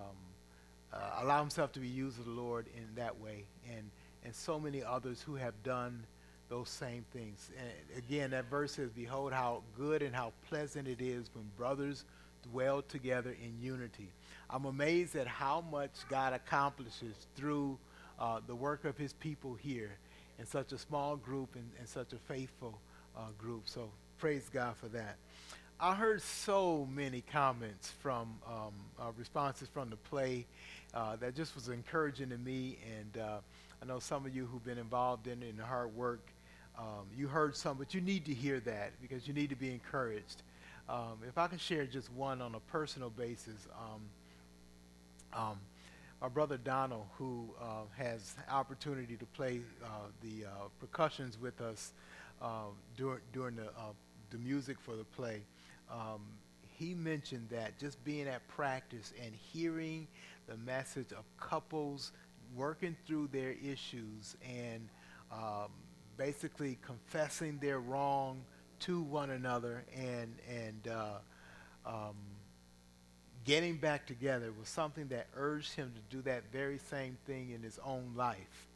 uh, 0.93 1.23
allow 1.23 1.41
himself 1.41 1.73
to 1.73 1.81
be 1.81 1.89
used 1.89 2.19
of 2.19 2.27
the 2.27 2.31
Lord 2.31 2.67
in 2.77 2.85
that 2.97 3.19
way, 3.19 3.45
and 3.75 3.91
and 4.25 4.35
so 4.35 4.61
many 4.61 4.83
others 4.85 5.21
who 5.21 5.35
have 5.35 5.55
done 5.65 6.05
those 6.53 6.69
same 6.69 7.05
things. 7.15 7.51
And 7.59 7.99
again, 7.99 8.31
that 8.33 8.51
verse 8.51 8.73
says, 8.73 8.91
"Behold, 8.91 9.33
how 9.33 9.63
good 9.75 10.03
and 10.03 10.15
how 10.15 10.33
pleasant 10.49 10.87
it 10.87 11.01
is 11.01 11.31
when 11.35 11.51
brothers 11.57 12.05
dwell 12.43 12.83
together 12.83 13.35
in 13.43 13.59
unity." 13.59 14.13
I'm 14.51 14.67
amazed 14.67 15.17
at 15.17 15.27
how 15.27 15.63
much 15.63 15.93
God 16.11 16.35
accomplishes 16.35 17.15
through 17.37 17.79
uh, 18.19 18.41
the 18.47 18.55
work 18.55 18.85
of 18.85 18.99
His 18.99 19.15
people 19.15 19.55
here 19.55 19.97
in 20.39 20.45
such 20.45 20.73
a 20.73 20.79
small 20.79 21.17
group 21.17 21.55
and, 21.55 21.71
and 21.79 21.89
such 21.89 22.13
a 22.13 22.19
faithful 22.19 22.79
uh, 23.17 23.29
group. 23.39 23.63
So 23.65 23.89
praise 24.19 24.51
God 24.53 24.77
for 24.77 24.89
that. 24.89 25.17
I 25.81 25.95
heard 25.95 26.21
so 26.21 26.87
many 26.93 27.23
comments 27.23 27.91
from 28.03 28.37
um, 28.47 28.75
uh, 29.01 29.11
responses 29.17 29.69
from 29.69 29.91
the 29.91 29.97
play 29.97 30.47
uh, 30.93 31.17
that 31.17 31.35
just 31.35 31.55
was 31.55 31.69
encouraging 31.71 32.29
to 32.29 32.39
me. 32.39 32.79
And 32.99 33.23
uh, 33.23 33.39
I 33.83 33.85
know 33.85 33.99
some 33.99 34.25
of 34.25 34.37
you 34.37 34.47
who've 34.47 34.65
been 34.65 34.79
involved 34.79 35.27
in 35.27 35.43
it 35.43 35.49
in 35.49 35.57
the 35.57 35.65
hard 35.65 35.93
work, 35.97 36.21
um, 36.79 37.07
you 37.17 37.29
heard 37.29 37.57
some, 37.57 37.76
but 37.76 37.95
you 37.95 38.00
need 38.00 38.25
to 38.26 38.35
hear 38.35 38.61
that 38.61 38.93
because 39.00 39.26
you 39.29 39.35
need 39.35 39.50
to 39.50 39.57
be 39.57 39.71
encouraged. 39.71 40.43
Um, 40.88 41.19
if 41.29 41.38
I 41.38 41.47
can 41.47 41.59
share 41.59 41.87
just 41.87 42.12
one 42.12 42.41
on 42.41 42.55
a 42.55 42.61
personal 42.61 43.11
basis, 43.11 43.67
um, 43.79 44.02
um 45.33 45.59
our 46.21 46.31
brother 46.31 46.57
Donald, 46.57 47.07
who 47.19 47.49
uh, 47.61 47.83
has 47.97 48.37
opportunity 48.49 49.17
to 49.17 49.26
play 49.26 49.61
uh, 49.85 49.88
the 50.23 50.47
uh, 50.47 50.50
percussions 50.79 51.37
with 51.41 51.61
us 51.61 51.93
uh, 52.41 52.67
during 52.97 53.21
during 53.33 53.57
the 53.57 53.69
the 54.31 54.38
music 54.38 54.79
for 54.81 54.97
the 54.97 55.05
play. 55.05 55.43
Um, 55.91 56.21
he 56.79 56.95
mentioned 56.95 57.49
that 57.50 57.79
just 57.79 58.02
being 58.05 58.26
at 58.26 58.47
practice 58.49 59.12
and 59.23 59.33
hearing 59.35 60.09
the 60.49 60.57
message 60.57 61.12
of 61.12 61.25
couples 61.38 62.12
working 62.57 62.97
through 63.07 63.29
their 63.29 63.55
issues 63.62 64.37
and 64.47 64.88
um, 65.33 65.71
basically 66.16 66.78
confessing 66.83 67.59
their 67.59 67.81
wrong 67.81 68.42
to 68.81 69.00
one 69.00 69.31
another 69.31 69.85
and 69.97 70.35
and 70.49 70.88
uh, 70.88 71.19
um, 71.87 72.16
getting 73.45 73.76
back 73.76 74.07
together 74.07 74.52
was 74.59 74.69
something 74.69 75.09
that 75.09 75.26
urged 75.37 75.75
him 75.75 75.92
to 75.95 76.16
do 76.16 76.23
that 76.23 76.45
very 76.52 76.78
same 76.78 77.16
thing 77.26 77.50
in 77.50 77.62
his 77.62 77.78
own 77.85 78.12
life. 78.16 78.69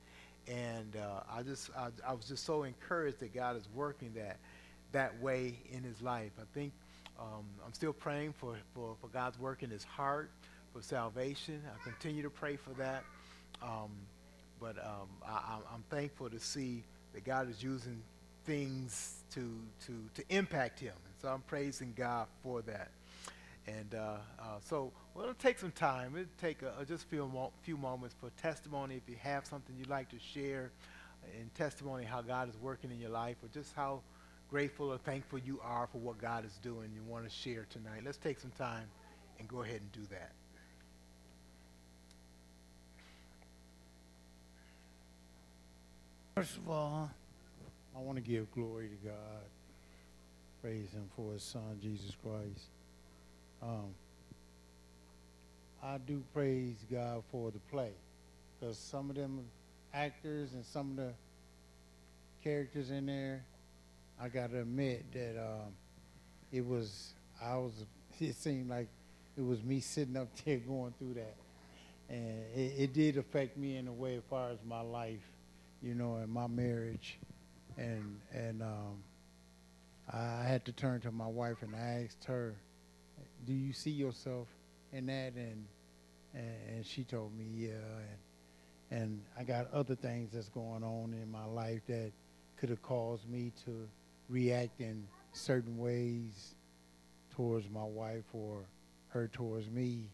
And 0.49 0.97
uh, 0.97 1.21
I 1.33 1.43
just 1.43 1.71
I, 1.77 1.89
I, 2.07 2.13
was 2.15 2.27
just 2.27 2.45
so 2.45 2.63
encouraged 2.63 3.21
that 3.21 3.35
God 3.35 3.57
is 3.57 3.69
working 3.75 4.13
that 4.15 4.39
that 4.93 5.21
way 5.21 5.59
in 5.73 5.83
his 5.83 6.01
life. 6.01 6.31
I 6.41 6.45
think 6.55 6.73
um, 7.19 7.45
I'm 7.65 7.73
still 7.73 7.93
praying 7.93 8.35
for, 8.35 8.57
for, 8.75 8.95
for 9.01 9.09
God's 9.09 9.39
work 9.39 9.63
in 9.63 9.71
his 9.71 9.85
heart 9.85 10.31
for 10.73 10.83
salvation. 10.83 11.63
I 11.67 11.83
continue 11.83 12.23
to 12.23 12.31
pray 12.31 12.57
for 12.57 12.71
that. 12.71 13.03
Um, 13.63 13.91
but 14.61 14.79
um, 14.79 15.09
I, 15.27 15.59
am 15.75 15.85
thankful 15.91 16.31
to 16.31 16.39
see 16.39 16.85
that 17.17 17.25
God 17.25 17.49
is 17.49 17.63
using 17.63 18.03
things 18.45 19.25
to, 19.33 19.59
to, 19.87 19.93
to 20.15 20.23
impact 20.29 20.79
him. 20.79 20.93
And 20.93 21.15
so 21.23 21.29
I'm 21.29 21.41
praising 21.41 21.95
God 21.97 22.27
for 22.43 22.61
that. 22.63 22.91
And 23.67 23.95
uh, 23.95 24.17
uh, 24.39 24.45
so 24.69 24.93
well, 25.15 25.25
it'll 25.25 25.35
take 25.35 25.59
some 25.59 25.73
time. 25.73 26.15
It'll 26.15 26.29
take 26.39 26.61
a, 26.61 26.85
just 26.85 27.05
a 27.05 27.09
few, 27.09 27.27
mo- 27.27 27.53
few 27.63 27.79
moments 27.79 28.15
for 28.21 28.29
testimony. 28.41 28.97
If 28.97 29.09
you 29.09 29.17
have 29.23 29.47
something 29.47 29.75
you'd 29.79 29.89
like 29.89 30.11
to 30.11 30.19
share 30.19 30.71
in 31.41 31.49
testimony, 31.55 32.05
how 32.05 32.21
God 32.21 32.51
is 32.51 32.57
working 32.59 32.91
in 32.91 33.01
your 33.01 33.11
life, 33.11 33.37
or 33.43 33.49
just 33.49 33.75
how 33.75 34.03
grateful 34.51 34.93
or 34.93 34.99
thankful 34.99 35.39
you 35.39 35.59
are 35.65 35.89
for 35.91 35.99
what 35.99 36.19
God 36.19 36.45
is 36.45 36.59
doing, 36.63 36.91
you 36.95 37.03
want 37.03 37.25
to 37.25 37.31
share 37.31 37.67
tonight. 37.71 38.03
Let's 38.05 38.19
take 38.19 38.39
some 38.39 38.53
time 38.59 38.89
and 39.39 39.49
go 39.49 39.63
ahead 39.63 39.81
and 39.81 39.91
do 39.93 40.07
that. 40.11 40.33
First 46.37 46.59
of 46.59 46.69
all, 46.69 47.11
I 47.97 47.99
want 47.99 48.17
to 48.17 48.23
give 48.23 48.53
glory 48.53 48.91
to 48.91 49.09
God. 49.09 49.45
Praise 50.61 50.91
Him 50.93 51.09
for 51.17 51.33
His 51.33 51.43
Son, 51.43 51.79
Jesus 51.81 52.15
Christ. 52.23 52.67
Um, 53.63 53.95
I 55.83 55.97
do 55.97 56.23
praise 56.35 56.77
God 56.93 57.23
for 57.33 57.51
the 57.51 57.59
play, 57.71 57.93
because 58.61 58.77
some 58.77 59.09
of 59.09 59.17
them 59.17 59.47
actors 59.95 60.53
and 60.53 60.63
some 60.63 60.91
of 60.91 60.97
the 60.97 61.13
characters 62.45 62.91
in 62.91 63.07
there, 63.07 63.43
I 64.21 64.29
gotta 64.29 64.61
admit 64.61 65.11
that 65.15 65.41
um, 65.41 65.73
it 66.53 66.67
was 66.67 67.15
I 67.43 67.57
was. 67.57 67.73
It 68.21 68.35
seemed 68.35 68.69
like 68.69 68.89
it 69.39 69.43
was 69.43 69.63
me 69.63 69.81
sitting 69.81 70.19
up 70.19 70.29
there 70.45 70.59
going 70.69 70.93
through 70.99 71.15
that, 71.15 71.37
and 72.11 72.45
it, 72.55 72.75
it 72.77 72.93
did 72.93 73.17
affect 73.17 73.57
me 73.57 73.79
in 73.79 73.89
a 73.89 73.93
way 73.93 74.17
as 74.17 74.23
far 74.29 74.51
as 74.51 74.59
my 74.67 74.83
life, 74.83 75.25
you 75.83 75.95
know, 75.95 76.17
in 76.17 76.31
my 76.31 76.47
marriage, 76.47 77.19
and 77.77 78.21
and 78.33 78.63
um, 78.63 79.03
I 80.13 80.45
had 80.47 80.65
to 80.67 80.73
turn 80.73 81.01
to 81.03 81.13
my 81.13 81.27
wife 81.27 81.63
and 81.63 81.75
I 81.75 82.05
asked 82.05 82.25
her, 82.25 82.55
"Do 83.45 83.53
you 83.53 83.73
see 83.73 83.91
yourself 83.91 84.49
in 84.93 85.07
that?" 85.07 85.35
And 85.35 85.67
and, 86.35 86.55
and 86.69 86.87
she 86.87 87.05
told 87.05 87.37
me, 87.37 87.47
"Yeah." 87.55 87.69
And 87.71 88.19
and 88.91 89.21
I 89.39 89.43
got 89.43 89.73
other 89.73 89.97
things 89.97 90.33
that's 90.33 90.49
going 90.49 90.85
on 90.85 91.13
in 91.21 91.31
my 91.31 91.45
life 91.45 91.81
that 91.89 92.13
could 92.57 92.71
have 92.71 92.83
caused 92.83 93.29
me 93.29 93.53
to 93.65 93.89
react 94.29 94.81
in 94.81 95.07
certain 95.33 95.77
ways 95.77 96.55
towards 97.35 97.69
my 97.69 97.85
wife 97.85 98.25
or 98.33 98.61
her 99.09 99.29
towards 99.29 99.69
me. 99.71 100.09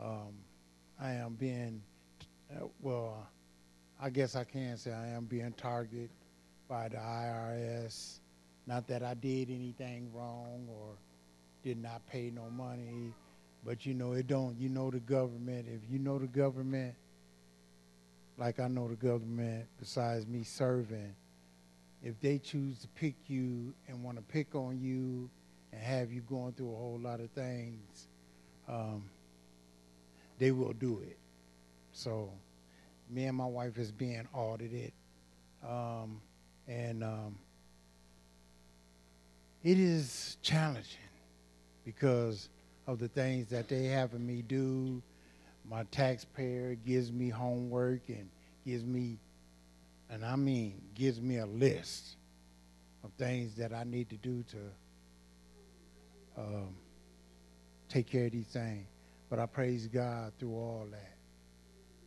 Um, 0.00 0.34
I 1.00 1.12
am 1.12 1.34
being, 1.34 1.82
uh, 2.52 2.66
well, 2.80 3.26
I 4.00 4.10
guess 4.10 4.36
I 4.36 4.44
can 4.44 4.76
say 4.76 4.92
I 4.92 5.08
am 5.08 5.24
being 5.24 5.52
targeted 5.52 6.10
by 6.68 6.88
the 6.88 6.96
IRS. 6.96 8.20
Not 8.66 8.86
that 8.88 9.02
I 9.02 9.14
did 9.14 9.50
anything 9.50 10.10
wrong 10.14 10.68
or 10.70 10.94
did 11.64 11.82
not 11.82 12.06
pay 12.06 12.30
no 12.32 12.48
money, 12.50 13.12
but 13.64 13.84
you 13.84 13.94
know, 13.94 14.12
it 14.12 14.28
don't, 14.28 14.56
you 14.58 14.68
know, 14.68 14.90
the 14.90 15.00
government, 15.00 15.66
if 15.68 15.80
you 15.90 15.98
know 15.98 16.18
the 16.18 16.28
government, 16.28 16.94
like 18.36 18.60
I 18.60 18.68
know 18.68 18.86
the 18.86 18.94
government, 18.94 19.66
besides 19.80 20.28
me 20.28 20.44
serving, 20.44 21.14
if 22.04 22.20
they 22.20 22.38
choose 22.38 22.78
to 22.80 22.88
pick 22.88 23.16
you 23.26 23.74
and 23.88 24.04
want 24.04 24.16
to 24.16 24.22
pick 24.22 24.54
on 24.54 24.80
you 24.80 25.28
and 25.72 25.82
have 25.82 26.12
you 26.12 26.20
going 26.20 26.52
through 26.52 26.72
a 26.72 26.76
whole 26.76 27.00
lot 27.02 27.18
of 27.18 27.30
things, 27.30 28.06
um, 28.68 29.02
they 30.38 30.52
will 30.52 30.72
do 30.72 31.00
it. 31.00 31.18
So, 31.92 32.30
me 33.10 33.24
and 33.24 33.36
my 33.36 33.46
wife 33.46 33.78
is 33.78 33.90
being 33.90 34.26
audited, 34.34 34.92
um, 35.66 36.20
and 36.66 37.02
um, 37.02 37.38
it 39.62 39.78
is 39.78 40.36
challenging 40.42 40.98
because 41.84 42.48
of 42.86 42.98
the 42.98 43.08
things 43.08 43.48
that 43.50 43.68
they 43.68 43.84
having 43.84 44.26
me 44.26 44.42
do. 44.42 45.02
My 45.68 45.84
taxpayer 45.90 46.76
gives 46.86 47.12
me 47.12 47.28
homework 47.28 48.08
and 48.08 48.30
gives 48.64 48.84
me, 48.84 49.18
and 50.08 50.24
I 50.24 50.36
mean, 50.36 50.80
gives 50.94 51.20
me 51.20 51.38
a 51.38 51.46
list 51.46 52.16
of 53.04 53.10
things 53.18 53.54
that 53.56 53.74
I 53.74 53.84
need 53.84 54.08
to 54.10 54.16
do 54.16 54.44
to 54.50 54.58
um, 56.38 56.74
take 57.88 58.06
care 58.06 58.26
of 58.26 58.32
these 58.32 58.46
things. 58.46 58.86
But 59.28 59.38
I 59.38 59.46
praise 59.46 59.86
God 59.86 60.32
through 60.38 60.54
all 60.54 60.86
that, 60.90 61.17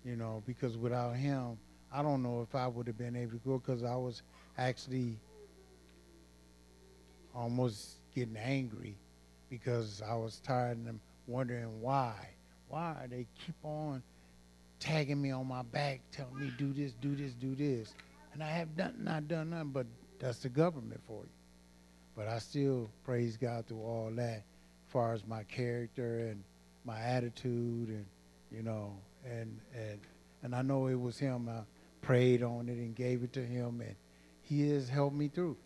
you 0.04 0.16
know, 0.16 0.44
because 0.46 0.78
without 0.78 1.16
Him, 1.16 1.58
I 1.94 2.02
don't 2.02 2.24
know 2.24 2.42
if 2.42 2.56
I 2.56 2.68
would 2.68 2.88
have 2.88 2.98
been 2.98 3.16
able 3.16 3.34
to 3.34 3.38
go 3.46 3.58
because 3.58 3.84
I 3.84 3.96
was 3.96 4.22
actually 4.58 5.20
almost 7.36 7.98
getting 8.16 8.38
angry 8.38 8.96
because 9.50 10.02
I 10.08 10.16
was 10.16 10.40
tired 10.40 10.78
and 10.78 11.00
wondering 11.28 11.82
why. 11.82 12.14
Why 12.68 13.06
they 13.10 13.28
keep 13.46 13.56
on 13.64 14.02
tagging 14.80 15.22
me 15.22 15.32
on 15.32 15.48
my 15.48 15.62
back, 15.62 16.02
telling 16.12 16.40
me 16.40 16.52
do 16.58 16.72
this, 16.74 16.94
do 16.94 17.16
this, 17.16 17.34
do 17.34 17.54
this, 17.56 17.94
and 18.34 18.42
I 18.42 18.48
have 18.48 18.76
done, 18.78 18.96
not 19.00 19.28
done 19.28 19.50
nothing. 19.50 19.72
But 19.72 19.88
that's 20.20 20.40
the 20.40 20.50
government 20.50 21.02
for 21.06 21.24
you. 21.24 21.30
But 22.16 22.28
I 22.28 22.40
still 22.40 22.90
praise 23.04 23.38
God 23.38 23.68
through 23.68 23.82
all 23.82 24.12
that, 24.16 24.38
as 24.38 24.44
far 24.88 25.14
as 25.14 25.26
my 25.28 25.44
character 25.44 26.30
and 26.30 26.44
my 26.86 27.00
attitude, 27.00 27.90
and 27.90 28.06
you 28.52 28.64
know, 28.64 28.96
and 29.26 29.60
and 29.74 30.00
and 30.44 30.56
I 30.56 30.62
know 30.62 30.88
it 30.88 31.00
was 31.00 31.18
Him. 31.18 31.50
I 31.50 31.62
prayed 32.02 32.44
on 32.44 32.68
it 32.68 32.78
and 32.78 32.96
gave 32.96 33.24
it 33.24 33.34
to 33.34 33.46
Him, 33.46 33.82
and 33.82 33.96
He 34.42 34.70
has 34.72 34.90
helped 34.90 35.16
me 35.16 35.28
through, 35.28 35.58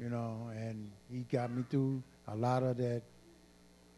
you 0.00 0.08
know, 0.08 0.50
and 0.54 0.90
He 1.10 1.20
got 1.30 1.50
me 1.50 1.64
through 1.70 2.02
a 2.28 2.36
lot 2.36 2.62
of 2.62 2.76
that 2.78 3.02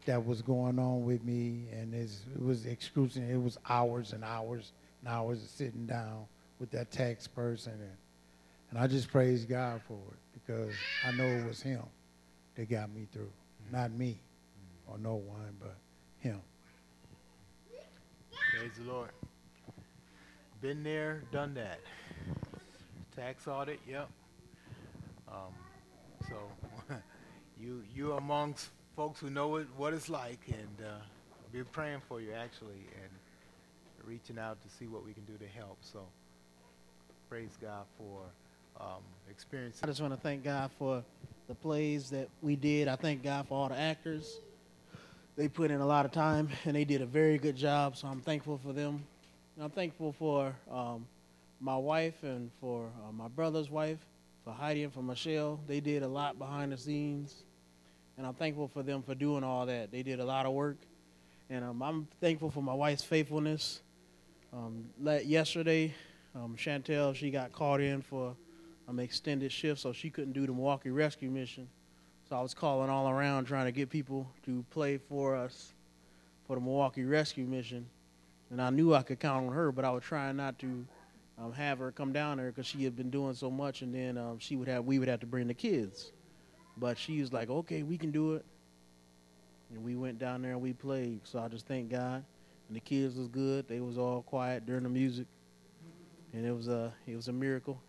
that 0.05 0.25
was 0.25 0.41
going 0.41 0.79
on 0.79 1.05
with 1.05 1.23
me, 1.23 1.65
and 1.71 1.93
it 1.93 2.09
was 2.41 2.65
excruciating. 2.65 3.33
It 3.33 3.41
was 3.41 3.57
hours 3.69 4.13
and 4.13 4.23
hours 4.23 4.71
and 5.01 5.13
hours 5.13 5.43
of 5.43 5.49
sitting 5.49 5.85
down 5.85 6.25
with 6.59 6.71
that 6.71 6.91
tax 6.91 7.27
person, 7.27 7.73
and 7.73 7.97
and 8.71 8.79
I 8.79 8.87
just 8.87 9.11
praise 9.11 9.45
God 9.45 9.81
for 9.87 9.99
it 10.11 10.19
because 10.33 10.73
I 11.05 11.11
know 11.11 11.25
it 11.25 11.45
was 11.47 11.61
Him 11.61 11.83
that 12.55 12.69
got 12.69 12.93
me 12.93 13.07
through, 13.11 13.31
not 13.71 13.91
me 13.91 14.19
or 14.87 14.97
no 14.97 15.15
one, 15.15 15.55
but 15.59 15.75
Him. 16.19 16.41
Praise 18.59 18.71
the 18.77 18.91
Lord. 18.91 19.11
Been 20.59 20.83
there, 20.83 21.23
done 21.31 21.53
that. 21.53 21.79
Tax 23.15 23.47
audit, 23.47 23.79
yep. 23.87 24.09
Um, 25.29 25.53
so 26.27 26.35
you 27.57 27.83
you 27.95 28.11
amongst 28.15 28.67
folks 28.97 29.21
who 29.21 29.29
know 29.29 29.55
it, 29.55 29.67
what 29.77 29.93
it's 29.93 30.09
like, 30.09 30.41
and 30.47 30.85
uh, 30.85 30.91
we're 31.53 31.63
praying 31.63 32.01
for 32.09 32.19
you 32.19 32.33
actually, 32.33 32.85
and 33.01 33.09
reaching 34.03 34.37
out 34.37 34.61
to 34.63 34.69
see 34.75 34.87
what 34.87 35.05
we 35.05 35.13
can 35.13 35.23
do 35.23 35.37
to 35.37 35.47
help. 35.47 35.77
So 35.79 36.01
praise 37.29 37.57
God 37.61 37.85
for 37.97 38.23
um, 38.81 39.03
experience. 39.29 39.79
I 39.81 39.87
just 39.87 40.01
want 40.01 40.13
to 40.13 40.19
thank 40.19 40.43
God 40.43 40.69
for 40.77 41.01
the 41.47 41.55
plays 41.55 42.09
that 42.09 42.27
we 42.41 42.57
did. 42.57 42.89
I 42.89 42.97
thank 42.97 43.23
God 43.23 43.47
for 43.47 43.53
all 43.53 43.69
the 43.69 43.79
actors. 43.79 44.41
They 45.39 45.47
put 45.47 45.71
in 45.71 45.79
a 45.79 45.85
lot 45.85 46.03
of 46.03 46.11
time 46.11 46.49
and 46.65 46.75
they 46.75 46.83
did 46.83 47.01
a 47.01 47.05
very 47.05 47.37
good 47.37 47.55
job, 47.55 47.95
so 47.95 48.09
I'm 48.09 48.19
thankful 48.19 48.57
for 48.57 48.73
them. 48.73 49.01
And 49.55 49.63
I'm 49.63 49.69
thankful 49.69 50.11
for 50.11 50.53
um, 50.69 51.07
my 51.61 51.77
wife 51.77 52.23
and 52.23 52.51
for 52.59 52.89
uh, 53.07 53.13
my 53.13 53.29
brother's 53.29 53.69
wife, 53.69 53.99
for 54.43 54.51
Heidi 54.51 54.83
and 54.83 54.93
for 54.93 55.01
Michelle. 55.01 55.57
They 55.65 55.79
did 55.79 56.03
a 56.03 56.07
lot 56.09 56.37
behind 56.37 56.73
the 56.73 56.77
scenes, 56.77 57.33
and 58.17 58.27
I'm 58.27 58.33
thankful 58.33 58.67
for 58.67 58.83
them 58.83 59.01
for 59.01 59.15
doing 59.15 59.45
all 59.45 59.65
that. 59.67 59.93
They 59.93 60.03
did 60.03 60.19
a 60.19 60.25
lot 60.25 60.45
of 60.45 60.51
work, 60.51 60.75
and 61.49 61.63
um, 61.63 61.81
I'm 61.81 62.09
thankful 62.19 62.51
for 62.51 62.61
my 62.61 62.73
wife's 62.73 63.05
faithfulness. 63.05 63.81
Um, 64.51 64.89
yesterday, 65.23 65.95
um, 66.35 66.57
Chantel, 66.57 67.15
she 67.15 67.31
got 67.31 67.53
called 67.53 67.79
in 67.79 68.01
for 68.01 68.35
um, 68.89 68.99
extended 68.99 69.53
shift, 69.53 69.79
so 69.79 69.93
she 69.93 70.09
couldn't 70.09 70.33
do 70.33 70.45
the 70.45 70.51
Milwaukee 70.51 70.89
rescue 70.89 71.29
mission. 71.29 71.69
So 72.29 72.35
I 72.35 72.41
was 72.41 72.53
calling 72.53 72.91
all 72.91 73.09
around 73.09 73.45
trying 73.45 73.65
to 73.65 73.71
get 73.71 73.89
people 73.89 74.29
to 74.45 74.63
play 74.69 74.99
for 74.99 75.35
us 75.35 75.73
for 76.45 76.55
the 76.55 76.61
Milwaukee 76.61 77.03
rescue 77.03 77.45
mission. 77.45 77.87
And 78.51 78.61
I 78.61 78.69
knew 78.69 78.93
I 78.93 79.01
could 79.01 79.19
count 79.19 79.47
on 79.47 79.53
her, 79.53 79.71
but 79.71 79.83
I 79.83 79.89
was 79.89 80.03
trying 80.03 80.37
not 80.37 80.59
to 80.59 80.85
um, 81.39 81.53
have 81.53 81.79
her 81.79 81.91
come 81.91 82.13
down 82.13 82.37
there 82.37 82.51
because 82.51 82.67
she 82.67 82.83
had 82.83 82.95
been 82.95 83.09
doing 83.09 83.33
so 83.33 83.49
much, 83.49 83.81
and 83.81 83.93
then 83.95 84.15
um, 84.17 84.37
she 84.37 84.55
would 84.55 84.67
have 84.67 84.85
we 84.85 84.99
would 84.99 85.07
have 85.07 85.21
to 85.21 85.25
bring 85.25 85.47
the 85.47 85.55
kids. 85.55 86.11
But 86.77 86.99
she 86.99 87.19
was 87.19 87.33
like, 87.33 87.49
"Okay, 87.49 87.81
we 87.81 87.97
can 87.97 88.11
do 88.11 88.35
it." 88.35 88.45
And 89.71 89.83
we 89.83 89.95
went 89.95 90.19
down 90.19 90.43
there 90.43 90.51
and 90.51 90.61
we 90.61 90.73
played. 90.73 91.21
So 91.23 91.39
I 91.39 91.47
just 91.47 91.65
thank 91.67 91.89
God. 91.89 92.23
And 92.67 92.75
the 92.75 92.79
kids 92.79 93.15
was 93.15 93.27
good. 93.27 93.67
They 93.67 93.79
was 93.79 93.97
all 93.97 94.21
quiet 94.21 94.67
during 94.67 94.83
the 94.83 94.89
music, 94.89 95.25
and 96.33 96.45
it 96.45 96.51
was 96.51 96.67
a 96.67 96.93
it 97.07 97.15
was 97.15 97.27
a 97.27 97.33
miracle. 97.33 97.81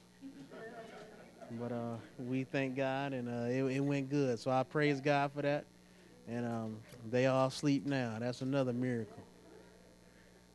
But 1.59 1.73
uh, 1.73 1.97
we 2.19 2.45
thank 2.45 2.77
God, 2.77 3.13
and 3.13 3.29
uh, 3.29 3.49
it, 3.51 3.77
it, 3.77 3.81
went 3.81 4.09
good. 4.09 4.39
So 4.39 4.51
I 4.51 4.63
praise 4.63 5.01
God 5.01 5.33
for 5.33 5.43
that. 5.43 5.65
And 6.29 6.47
um, 6.47 6.77
they 7.11 7.27
all 7.27 7.51
sleep 7.51 7.87
now. 7.87 8.17
That's 8.21 8.41
another 8.41 8.73
miracle. 8.73 9.23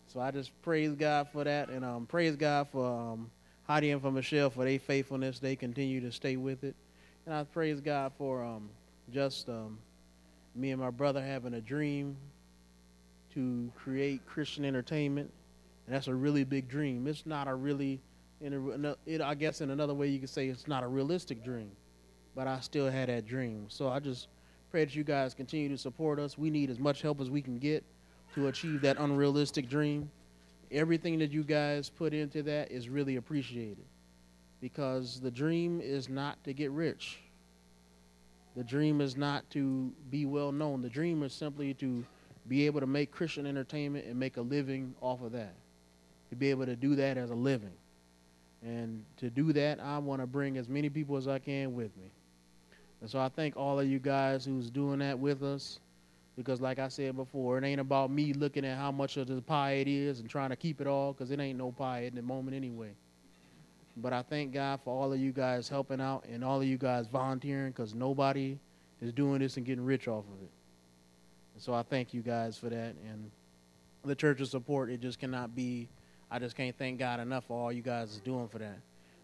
So 0.08 0.22
I 0.22 0.32
just 0.32 0.52
praise 0.62 0.94
God 0.94 1.28
for 1.34 1.44
that, 1.44 1.68
and 1.68 1.84
um, 1.84 2.06
praise 2.06 2.38
God 2.38 2.70
for 2.72 2.88
um, 2.88 3.30
Heidi 3.68 3.92
and 3.92 4.02
for 4.02 4.12
Michelle 4.12 4.50
for 4.50 4.64
their 4.64 4.80
faithfulness. 4.80 5.40
They 5.40 5.58
continue 5.58 6.00
to 6.00 6.12
stay 6.14 6.38
with 6.38 6.64
it, 6.64 6.74
and 7.26 7.36
I 7.36 7.44
praise 7.44 7.82
God 7.82 8.14
for 8.18 8.42
um, 8.42 8.70
just 9.12 9.50
um, 9.50 9.78
me 10.56 10.72
and 10.72 10.80
my 10.80 10.90
brother 10.90 11.22
having 11.22 11.56
a 11.56 11.60
dream 11.60 12.16
to 13.34 13.70
create 13.76 14.26
Christian 14.26 14.64
entertainment, 14.64 15.30
and 15.86 15.94
that's 15.94 16.08
a 16.08 16.16
really 16.16 16.46
big 16.46 16.70
dream. 16.70 17.08
It's 17.08 17.26
not 17.26 17.50
a 17.50 17.54
really 17.54 18.00
in 18.42 18.86
a, 18.86 18.96
it, 19.06 19.22
I 19.22 19.36
guess 19.36 19.62
in 19.62 19.70
another 19.70 19.94
way 19.94 20.08
you 20.08 20.20
could 20.20 20.30
say 20.30 20.48
it's 20.48 20.68
not 20.68 20.84
a 20.84 20.88
realistic 20.88 21.44
dream, 21.44 21.72
but 22.36 22.48
I 22.48 22.60
still 22.60 22.90
had 22.90 23.10
that 23.10 23.26
dream. 23.26 23.66
So 23.70 23.90
I 23.90 24.00
just 24.00 24.28
pray 24.72 24.86
that 24.86 24.96
you 24.96 25.04
guys 25.04 25.34
continue 25.34 25.70
to 25.70 25.78
support 25.78 26.20
us. 26.20 26.38
We 26.38 26.50
need 26.50 26.70
as 26.70 26.80
much 26.80 27.02
help 27.02 27.22
as 27.22 27.30
we 27.30 27.42
can 27.42 27.58
get 27.58 27.84
to 28.34 28.48
achieve 28.48 28.82
that 28.82 28.98
unrealistic 29.00 29.70
dream. 29.70 30.10
Everything 30.72 31.20
that 31.20 31.32
you 31.32 31.44
guys 31.44 31.90
put 31.90 32.14
into 32.14 32.44
that 32.44 32.72
is 32.72 32.90
really 32.90 33.16
appreciated 33.16 33.86
because 34.60 35.20
the 35.22 35.32
dream 35.32 35.80
is 35.80 36.10
not 36.10 36.44
to 36.44 36.54
get 36.54 36.72
rich. 36.72 37.20
The 38.56 38.64
dream 38.64 39.02
is 39.02 39.16
not 39.16 39.50
to 39.52 39.92
be 40.10 40.26
well 40.26 40.52
known. 40.52 40.82
The 40.82 40.90
dream 40.90 41.24
is 41.24 41.34
simply 41.34 41.74
to 41.76 42.06
be 42.48 42.66
able 42.66 42.80
to 42.80 42.88
make 42.88 43.12
Christian 43.12 43.46
entertainment 43.46 44.06
and 44.06 44.18
make 44.20 44.38
a 44.38 44.42
living 44.42 44.96
off 45.02 45.22
of 45.22 45.32
that. 45.34 45.54
To 46.30 46.36
be 46.36 46.50
able 46.50 46.66
to 46.66 46.76
do 46.76 46.96
that 46.96 47.18
as 47.18 47.32
a 47.32 47.36
living. 47.36 47.74
And 48.66 49.06
to 49.18 49.30
do 49.30 49.54
that, 49.54 49.80
I 49.80 50.00
want 50.00 50.22
to 50.22 50.28
bring 50.28 50.58
as 50.58 50.68
many 50.68 50.90
people 50.90 51.16
as 51.16 51.28
I 51.28 51.40
can 51.40 51.76
with 51.76 51.96
me. 51.98 52.10
And 53.02 53.10
so 53.10 53.20
I 53.20 53.30
thank 53.30 53.56
all 53.56 53.80
of 53.80 53.88
you 53.88 54.00
guys 54.00 54.44
who's 54.44 54.72
doing 54.72 55.00
that 55.00 55.18
with 55.18 55.44
us. 55.44 55.80
Because, 56.36 56.60
like 56.60 56.80
I 56.80 56.90
said 56.90 57.16
before, 57.16 57.58
it 57.58 57.64
ain't 57.64 57.80
about 57.80 58.12
me 58.12 58.34
looking 58.34 58.66
at 58.66 58.78
how 58.78 58.92
much 58.92 59.16
of 59.16 59.28
the 59.28 59.42
pie 59.42 59.76
it 59.76 59.88
is 59.88 60.20
and 60.20 60.30
trying 60.30 60.50
to 60.50 60.58
keep 60.58 60.82
it 60.82 60.88
all, 60.88 61.14
because 61.14 61.32
it 61.32 61.40
ain't 61.40 61.58
no 61.58 61.72
pie 61.72 62.04
at 62.04 62.14
the 62.16 62.22
moment 62.22 62.58
anyway. 62.58 62.90
But 63.96 64.12
I 64.12 64.22
thank 64.22 64.52
God 64.52 64.82
for 64.84 64.94
all 64.94 65.14
of 65.14 65.20
you 65.20 65.32
guys 65.32 65.70
helping 65.70 66.02
out 66.02 66.26
and 66.30 66.44
all 66.44 66.60
of 66.60 66.68
you 66.68 66.78
guys 66.78 67.08
volunteering, 67.08 67.72
because 67.72 67.96
nobody 67.96 68.58
is 69.02 69.14
doing 69.14 69.40
this 69.40 69.56
and 69.56 69.66
getting 69.66 69.86
rich 69.86 70.10
off 70.10 70.26
of 70.26 70.44
it. 70.44 70.50
And 71.54 71.64
so 71.64 71.74
I 71.74 71.84
thank 71.84 72.14
you 72.14 72.22
guys 72.22 72.58
for 72.58 72.68
that. 72.68 72.96
And 73.10 73.32
the 74.04 74.16
church's 74.16 74.52
support, 74.52 74.90
it 74.90 75.00
just 75.00 75.20
cannot 75.20 75.56
be, 75.56 75.88
I 76.30 76.40
just 76.40 76.56
can't 76.56 76.78
thank 76.78 77.00
God 77.00 77.20
enough 77.20 77.46
for 77.46 77.60
all 77.60 77.72
you 77.72 77.82
guys 77.82 78.12
is 78.12 78.20
doing 78.20 78.48
for 78.48 78.60
that. 78.60 78.80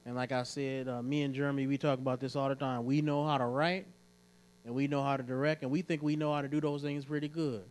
And 0.05 0.15
like 0.15 0.31
I 0.31 0.43
said, 0.43 0.87
uh, 0.87 1.01
me 1.01 1.23
and 1.23 1.33
Jeremy, 1.33 1.67
we 1.67 1.77
talk 1.77 1.99
about 1.99 2.19
this 2.19 2.35
all 2.35 2.49
the 2.49 2.55
time. 2.55 2.85
We 2.85 3.01
know 3.01 3.25
how 3.25 3.37
to 3.37 3.45
write 3.45 3.85
and 4.65 4.75
we 4.75 4.87
know 4.87 5.03
how 5.03 5.17
to 5.17 5.23
direct, 5.23 5.63
and 5.63 5.71
we 5.71 5.81
think 5.81 6.03
we 6.03 6.15
know 6.15 6.33
how 6.33 6.41
to 6.41 6.47
do 6.47 6.61
those 6.61 6.81
things 6.83 7.05
pretty 7.05 7.27
good, 7.27 7.63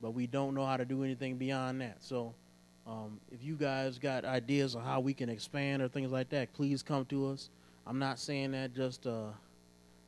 but 0.00 0.12
we 0.12 0.26
don't 0.26 0.54
know 0.54 0.64
how 0.64 0.76
to 0.76 0.84
do 0.84 1.04
anything 1.04 1.36
beyond 1.36 1.80
that. 1.80 1.96
So, 2.00 2.34
um, 2.86 3.20
if 3.30 3.42
you 3.42 3.56
guys 3.56 3.98
got 3.98 4.24
ideas 4.24 4.74
on 4.74 4.84
how 4.84 5.00
we 5.00 5.14
can 5.14 5.28
expand 5.28 5.82
or 5.82 5.88
things 5.88 6.12
like 6.12 6.30
that, 6.30 6.52
please 6.52 6.82
come 6.82 7.04
to 7.06 7.28
us. 7.28 7.50
I'm 7.86 7.98
not 7.98 8.18
saying 8.18 8.52
that 8.52 8.74
just 8.74 9.06
uh, 9.06 9.28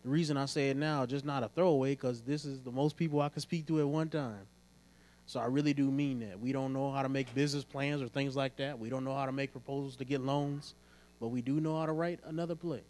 the 0.02 0.08
reason 0.08 0.36
I 0.36 0.46
say 0.46 0.70
it 0.70 0.76
now, 0.76 1.04
just 1.04 1.24
not 1.24 1.42
a 1.42 1.48
throwaway, 1.48 1.92
because 1.92 2.22
this 2.22 2.44
is 2.44 2.60
the 2.60 2.72
most 2.72 2.96
people 2.96 3.20
I 3.20 3.28
can 3.28 3.40
speak 3.40 3.66
to 3.66 3.80
at 3.80 3.88
one 3.88 4.08
time. 4.08 4.46
So 5.26 5.40
I 5.40 5.46
really 5.46 5.74
do 5.74 5.90
mean 5.90 6.20
that. 6.20 6.38
We 6.38 6.52
don't 6.52 6.72
know 6.72 6.92
how 6.92 7.02
to 7.02 7.08
make 7.08 7.34
business 7.34 7.64
plans 7.64 8.00
or 8.00 8.08
things 8.08 8.36
like 8.36 8.56
that. 8.56 8.78
We 8.78 8.88
don't 8.88 9.04
know 9.04 9.14
how 9.14 9.26
to 9.26 9.32
make 9.32 9.50
proposals 9.50 9.96
to 9.96 10.04
get 10.04 10.20
loans, 10.20 10.74
but 11.20 11.28
we 11.28 11.42
do 11.42 11.60
know 11.60 11.78
how 11.78 11.86
to 11.86 11.92
write 11.92 12.20
another 12.24 12.54
play. 12.54 12.82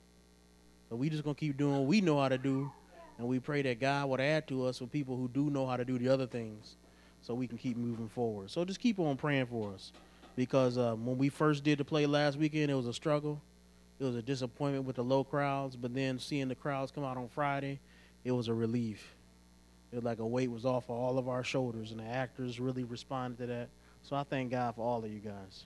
So 0.91 0.97
we 0.97 1.09
just 1.09 1.25
gonna 1.25 1.35
keep 1.35 1.57
doing 1.57 1.79
what 1.79 1.87
we 1.87 2.01
know 2.01 2.21
how 2.21 2.29
to 2.29 2.39
do 2.39 2.71
and 3.19 3.27
we 3.27 3.39
pray 3.41 3.63
that 3.63 3.81
God 3.81 4.11
would 4.11 4.21
add 4.21 4.47
to 4.49 4.67
us 4.67 4.79
for 4.79 4.87
people 4.87 5.17
who 5.17 5.29
do 5.29 5.49
know 5.51 5.67
how 5.67 5.77
to 5.77 5.85
do 5.85 5.99
the 5.99 6.09
other 6.09 6.27
things 6.27 6.77
so 7.23 7.35
we 7.35 7.47
can 7.47 7.57
keep 7.57 7.77
moving 7.77 8.09
forward. 8.09 8.51
So 8.51 8.65
just 8.65 8.81
keep 8.81 8.99
on 8.99 9.17
praying 9.17 9.47
for 9.47 9.73
us 9.73 9.93
because 10.37 10.77
uh, 10.77 10.95
when 10.95 11.17
we 11.17 11.31
first 11.31 11.65
did 11.65 11.79
the 11.79 11.85
play 11.85 12.05
last 12.05 12.37
weekend, 12.39 12.71
it 12.71 12.75
was 12.75 12.87
a 12.87 12.93
struggle. 12.93 13.41
It 13.99 14.05
was 14.05 14.15
a 14.15 14.23
disappointment 14.23 14.85
with 14.85 14.97
the 14.97 15.03
low 15.03 15.25
crowds, 15.25 15.75
but 15.75 15.95
then 15.95 16.19
seeing 16.19 16.49
the 16.49 16.55
crowds 16.55 16.93
come 16.93 17.03
out 17.03 17.17
on 17.17 17.29
Friday, 17.29 17.81
it 18.25 18.33
was 18.33 18.49
a 18.49 18.55
relief. 18.55 19.16
It 19.97 20.05
like 20.05 20.19
a 20.19 20.27
weight 20.27 20.51
was 20.51 20.67
off 20.67 20.85
of 20.85 20.97
all 20.97 21.19
of 21.19 21.27
our 21.27 21.43
shoulders, 21.43 21.91
and 21.91 22.01
the 22.01 22.05
actors 22.05 22.61
really 22.61 22.85
responded 22.85 23.39
to 23.39 23.47
that. 23.47 23.69
So 24.03 24.15
I 24.15 24.25
thank 24.25 24.51
God 24.51 24.75
for 24.75 24.83
all 24.83 25.03
of 25.03 25.11
you 25.11 25.21
guys. 25.21 25.65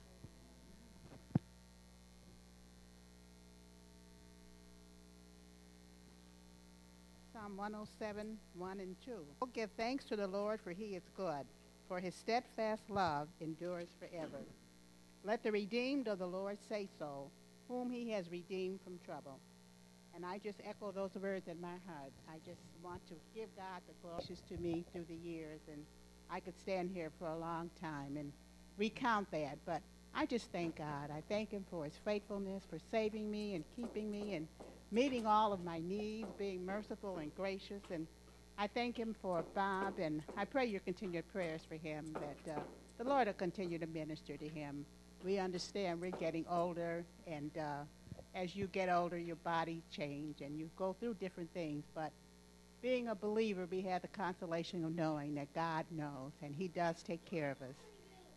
Psalm 7.33 7.57
107, 7.57 8.39
1 8.55 8.81
and 8.81 8.95
2. 9.05 9.13
Oh, 9.43 9.47
give 9.53 9.71
thanks 9.77 10.05
to 10.05 10.15
the 10.15 10.29
Lord, 10.29 10.61
for 10.61 10.71
he 10.71 10.95
is 10.95 11.03
good, 11.17 11.45
for 11.89 11.99
his 11.99 12.15
steadfast 12.15 12.89
love 12.89 13.27
endures 13.41 13.89
forever. 13.99 14.45
Let 15.25 15.43
the 15.43 15.51
redeemed 15.51 16.07
of 16.07 16.21
the 16.21 16.27
Lord 16.29 16.59
say 16.69 16.89
so, 17.01 17.31
whom 17.67 17.91
he 17.91 18.11
has 18.11 18.31
redeemed 18.31 18.81
from 18.85 19.01
trouble. 19.05 19.41
And 20.15 20.27
I 20.27 20.39
just 20.39 20.61
echo 20.65 20.93
those 20.93 21.15
words 21.15 21.49
in 21.49 21.61
my 21.61 21.77
heart. 21.87 22.13
I 22.29 22.37
just 22.47 22.61
want 22.83 23.07
to 23.09 23.15
give 23.35 23.49
God 23.57 23.83
the 23.87 23.95
glory 24.03 24.37
to 24.49 24.57
me 24.59 24.85
through 24.93 25.07
the 25.09 25.15
years. 25.15 25.61
And 25.71 25.85
I 26.31 26.41
could 26.41 26.59
stand 26.59 26.91
here 26.95 27.11
for 27.19 27.29
a 27.29 27.37
long 27.39 27.71
time 27.81 28.17
and 28.17 28.33
recount 28.79 29.31
that. 29.31 29.59
But 29.65 29.83
I 30.15 30.27
just 30.27 30.51
thank 30.53 30.77
God. 30.77 31.11
I 31.11 31.23
thank 31.29 31.51
him 31.51 31.65
for 31.71 31.85
his 31.85 31.95
faithfulness, 32.05 32.65
for 32.69 32.79
saving 32.91 33.31
me 33.31 33.55
and 33.55 33.65
keeping 33.77 34.11
me 34.11 34.35
and 34.35 34.49
meeting 34.91 35.27
all 35.27 35.53
of 35.53 35.65
my 35.65 35.79
needs, 35.79 36.29
being 36.37 36.67
merciful 36.67 37.19
and 37.19 37.35
gracious. 37.37 37.83
And 37.91 38.07
I 38.59 38.67
thank 38.67 38.99
him 38.99 39.15
for 39.23 39.45
Bob, 39.55 39.95
and 39.99 40.23
I 40.37 40.45
pray 40.45 40.67
your 40.67 40.81
continued 40.81 41.25
prayers 41.33 41.63
for 41.67 41.77
him, 41.77 42.15
that 42.15 42.53
uh, 42.53 42.61
the 42.99 43.05
Lord 43.05 43.27
will 43.27 43.35
continue 43.35 43.79
to 43.79 43.87
minister 43.87 44.37
to 44.37 44.49
him. 44.49 44.85
We 45.25 45.39
understand 45.39 46.01
we're 46.01 46.11
getting 46.11 46.47
older, 46.49 47.05
and 47.27 47.57
uh, 47.57 47.85
as 48.35 48.55
you 48.55 48.67
get 48.69 48.89
older, 48.89 49.19
your 49.19 49.37
body 49.37 49.83
change, 49.91 50.41
and 50.41 50.59
you 50.59 50.71
go 50.77 50.95
through 50.99 51.15
different 51.15 51.53
things. 51.53 51.85
But 51.95 52.13
being 52.83 53.09
a 53.09 53.15
believer, 53.15 53.67
we 53.71 53.83
have 53.83 54.03
the 54.03 54.09
consolation 54.09 54.85
of 54.85 54.95
knowing 54.95 55.35
that 55.35 55.53
God 55.55 55.85
knows, 55.91 56.33
and 56.43 56.55
he 56.55 56.69
does 56.69 57.03
take 57.03 57.25
care 57.25 57.51
of 57.51 57.61
us. 57.63 57.75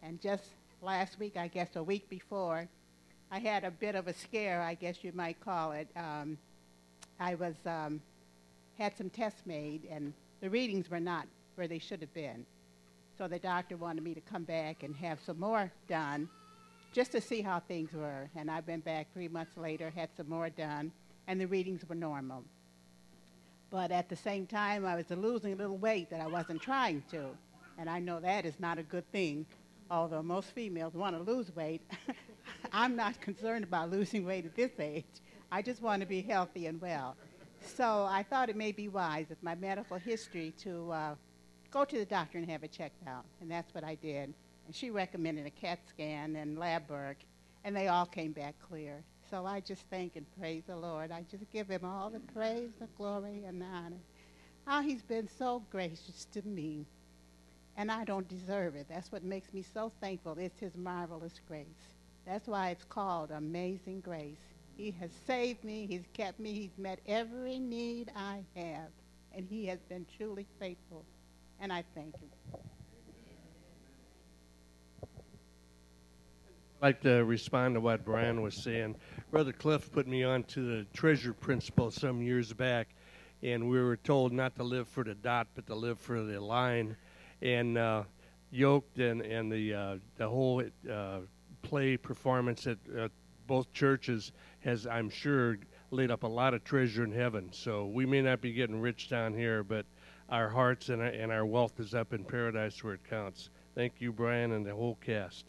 And 0.02 0.20
just 0.20 0.44
last 0.82 1.20
week, 1.20 1.38
I 1.38 1.48
guess 1.48 1.76
a 1.76 1.84
week 1.84 2.10
before, 2.10 2.68
I 3.32 3.40
had 3.40 3.64
a 3.64 3.72
bit 3.72 3.96
of 3.96 4.08
a 4.08 4.14
scare, 4.14 4.62
I 4.62 4.74
guess 4.74 5.04
you 5.04 5.12
might 5.14 5.40
call 5.40 5.72
it. 5.72 5.88
Um, 5.96 6.38
I 7.20 7.36
was 7.36 7.56
um, 7.66 8.02
had 8.78 8.98
some 8.98 9.10
tests 9.10 9.42
made, 9.46 9.88
and 9.90 10.14
the 10.42 10.50
readings 10.50 10.90
were 10.90 11.00
not 11.00 11.26
where 11.56 11.68
they 11.68 11.80
should 11.80 12.02
have 12.02 12.14
been. 12.14 12.46
So 13.18 13.28
the 13.28 13.40
doctor 13.40 13.78
wanted 13.78 14.04
me 14.04 14.14
to 14.16 14.22
come 14.22 14.44
back 14.44 14.84
and 14.84 14.96
have 14.96 15.20
some 15.26 15.40
more 15.40 15.72
done, 15.88 16.28
just 16.94 17.12
to 17.12 17.20
see 17.20 17.42
how 17.42 17.60
things 17.60 17.92
were. 17.92 18.30
And 18.36 18.50
I've 18.50 18.66
been 18.66 18.80
back 18.80 19.12
three 19.14 19.28
months 19.28 19.58
later, 19.58 19.92
had 19.94 20.10
some 20.16 20.30
more 20.30 20.50
done, 20.50 20.92
and 21.28 21.42
the 21.42 21.48
readings 21.48 21.84
were 21.90 21.96
normal. 21.96 22.44
But 23.72 23.92
at 23.92 24.08
the 24.08 24.16
same 24.16 24.46
time, 24.46 24.86
I 24.86 24.96
was 24.96 25.10
losing 25.10 25.54
a 25.54 25.56
little 25.56 25.78
weight 25.78 26.12
that 26.12 26.22
I 26.22 26.28
wasn't 26.28 26.62
trying 26.62 27.04
to, 27.10 27.26
and 27.80 27.90
I 27.90 28.00
know 28.00 28.20
that 28.20 28.46
is 28.46 28.60
not 28.60 28.78
a 28.78 28.84
good 28.84 29.12
thing. 29.12 29.48
Although 29.90 30.22
most 30.22 30.52
females 30.52 30.94
want 30.94 31.18
to 31.18 31.32
lose 31.32 31.54
weight, 31.56 31.82
I'm 32.72 32.96
not 32.96 33.20
concerned 33.20 33.64
about 33.64 33.90
losing 33.90 34.26
weight 34.26 34.46
at 34.46 34.56
this 34.56 34.72
age. 34.80 35.06
I 35.52 35.62
just 35.62 35.82
want 35.82 36.02
to 36.02 36.08
be 36.08 36.22
healthy 36.22 36.68
and 36.68 36.80
well. 36.80 37.16
So 37.66 38.08
I 38.10 38.24
thought 38.24 38.50
it 38.50 38.56
may 38.56 38.72
be 38.72 38.88
wise 38.88 39.28
with 39.30 39.42
my 39.42 39.56
medical 39.56 39.98
history 39.98 40.54
to 40.60 40.92
uh, 40.92 41.16
go 41.72 41.86
to 41.86 41.98
the 41.98 42.06
doctor 42.06 42.38
and 42.38 42.50
have 42.50 42.64
it 42.64 42.72
checked 42.72 43.08
out. 43.08 43.26
And 43.42 43.50
that's 43.50 43.74
what 43.74 43.84
I 43.84 43.96
did. 43.96 44.34
And 44.66 44.76
she 44.76 44.92
recommended 44.92 45.46
a 45.46 45.50
CAT 45.50 45.80
scan 45.90 46.36
and 46.36 46.58
lab 46.58 46.90
work, 46.90 47.18
and 47.64 47.76
they 47.76 47.88
all 47.88 48.06
came 48.06 48.32
back 48.32 48.56
clear. 48.70 49.04
So 49.30 49.46
I 49.46 49.60
just 49.62 49.82
thank 49.90 50.16
and 50.16 50.26
praise 50.40 50.64
the 50.68 50.76
Lord. 50.76 51.12
I 51.12 51.24
just 51.30 51.50
give 51.52 51.68
him 51.68 51.84
all 51.84 52.10
the 52.10 52.20
praise, 52.20 52.70
the 52.80 52.88
glory, 52.98 53.44
and 53.46 53.62
the 53.62 53.66
honor. 53.66 54.02
How 54.66 54.82
he's 54.82 55.02
been 55.02 55.28
so 55.38 55.64
gracious 55.72 56.28
to 56.34 56.42
me. 56.48 56.86
And 57.76 57.92
I 57.92 58.04
don't 58.04 58.28
deserve 58.28 58.76
it. 58.76 58.88
That's 58.90 59.12
what 59.12 59.24
makes 59.24 59.52
me 59.54 59.64
so 59.74 59.92
thankful. 60.00 60.38
It's 60.38 60.60
his 60.60 60.76
marvelous 60.76 61.40
grace. 61.48 61.66
That's 62.26 62.48
why 62.48 62.70
it's 62.70 62.86
called 62.86 63.32
Amazing 63.32 64.02
Grace. 64.02 64.38
He 64.78 64.92
has 65.00 65.10
saved 65.28 65.64
me, 65.64 65.86
He's 65.88 66.06
kept 66.14 66.40
me, 66.40 66.54
He's 66.54 66.78
met 66.78 67.00
every 67.08 67.60
need 67.60 68.12
I 68.16 68.44
have, 68.56 68.90
and 69.36 69.46
He 69.50 69.66
has 69.68 69.80
been 69.90 70.06
truly 70.18 70.46
faithful. 70.60 71.04
And 71.60 71.72
I 71.72 71.84
thank 71.96 72.16
Him. 72.20 72.30
Like 76.84 77.00
to 77.00 77.24
respond 77.24 77.76
to 77.76 77.80
what 77.80 78.04
Brian 78.04 78.42
was 78.42 78.54
saying. 78.54 78.94
Brother 79.32 79.54
Cliff 79.54 79.90
put 79.90 80.06
me 80.06 80.26
on 80.26 80.44
to 80.44 80.60
the 80.80 80.86
treasure 80.94 81.32
principle 81.32 81.90
some 81.90 82.22
years 82.22 82.52
back, 82.52 82.90
and 83.42 83.70
we 83.70 83.82
were 83.82 83.96
told 83.96 84.34
not 84.34 84.54
to 84.58 84.64
live 84.64 84.90
for 84.90 85.06
the 85.06 85.16
dot, 85.16 85.48
but 85.56 85.66
to 85.68 85.76
live 85.76 85.98
for 85.98 86.22
the 86.22 86.42
line. 86.42 86.98
And 87.42 87.78
uh, 87.78 88.04
yoked 88.52 89.00
and, 89.00 89.22
and 89.22 89.50
the 89.50 89.74
uh, 89.74 89.96
the 90.18 90.28
whole 90.28 90.62
uh, 90.92 91.20
play 91.62 91.96
performance 91.96 92.68
at, 92.68 92.78
both 93.48 93.72
churches 93.72 94.34
has, 94.60 94.86
I'm 94.86 95.10
sure, 95.10 95.58
laid 95.92 96.12
up 96.12 96.24
a 96.24 96.28
lot 96.28 96.54
of 96.54 96.66
treasure 96.66 97.06
in 97.06 97.14
heaven. 97.14 97.50
So 97.54 97.86
we 97.86 98.06
may 98.06 98.22
not 98.22 98.42
be 98.42 98.52
getting 98.52 98.82
rich 98.82 99.10
down 99.10 99.34
here, 99.34 99.64
but 99.64 99.86
our 100.30 100.50
hearts 100.50 100.90
and 100.90 101.02
our, 101.02 101.08
and 101.08 101.32
our 101.32 101.46
wealth 101.46 101.80
is 101.80 101.94
up 101.94 102.14
in 102.14 102.26
paradise 102.26 102.84
where 102.84 102.96
it 102.96 103.10
counts. 103.10 103.52
Thank 103.74 104.00
you, 104.00 104.12
Brian, 104.12 104.52
and 104.52 104.66
the 104.66 104.76
whole 104.76 104.98
cast. 105.02 105.46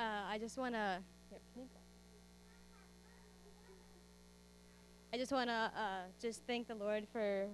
Uh, 0.00 0.19
I 0.30 0.38
just 0.38 0.56
want 0.58 0.74
to. 0.76 0.98
I 5.12 5.16
just 5.16 5.32
want 5.32 5.50
to 5.50 5.52
uh, 5.52 6.02
just 6.22 6.46
thank 6.46 6.68
the 6.68 6.76
Lord 6.76 7.08
for 7.12 7.48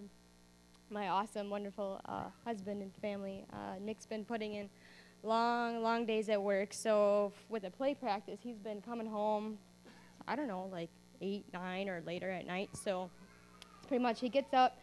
my 0.90 1.08
awesome, 1.08 1.48
wonderful 1.48 2.02
uh, 2.04 2.24
husband 2.44 2.82
and 2.82 2.92
family. 3.00 3.46
Uh, 3.50 3.78
Nick's 3.80 4.04
been 4.04 4.26
putting 4.26 4.56
in 4.56 4.68
long, 5.22 5.82
long 5.82 6.04
days 6.04 6.28
at 6.28 6.42
work. 6.42 6.74
So 6.74 7.32
with 7.48 7.64
a 7.64 7.70
play 7.70 7.94
practice, 7.94 8.40
he's 8.42 8.58
been 8.58 8.82
coming 8.82 9.06
home. 9.06 9.56
I 10.28 10.36
don't 10.36 10.46
know, 10.46 10.68
like 10.70 10.90
eight, 11.22 11.46
nine, 11.54 11.88
or 11.88 12.02
later 12.04 12.30
at 12.30 12.46
night. 12.46 12.68
So 12.74 13.08
pretty 13.88 14.02
much 14.02 14.20
he 14.20 14.28
gets 14.28 14.52
up. 14.52 14.76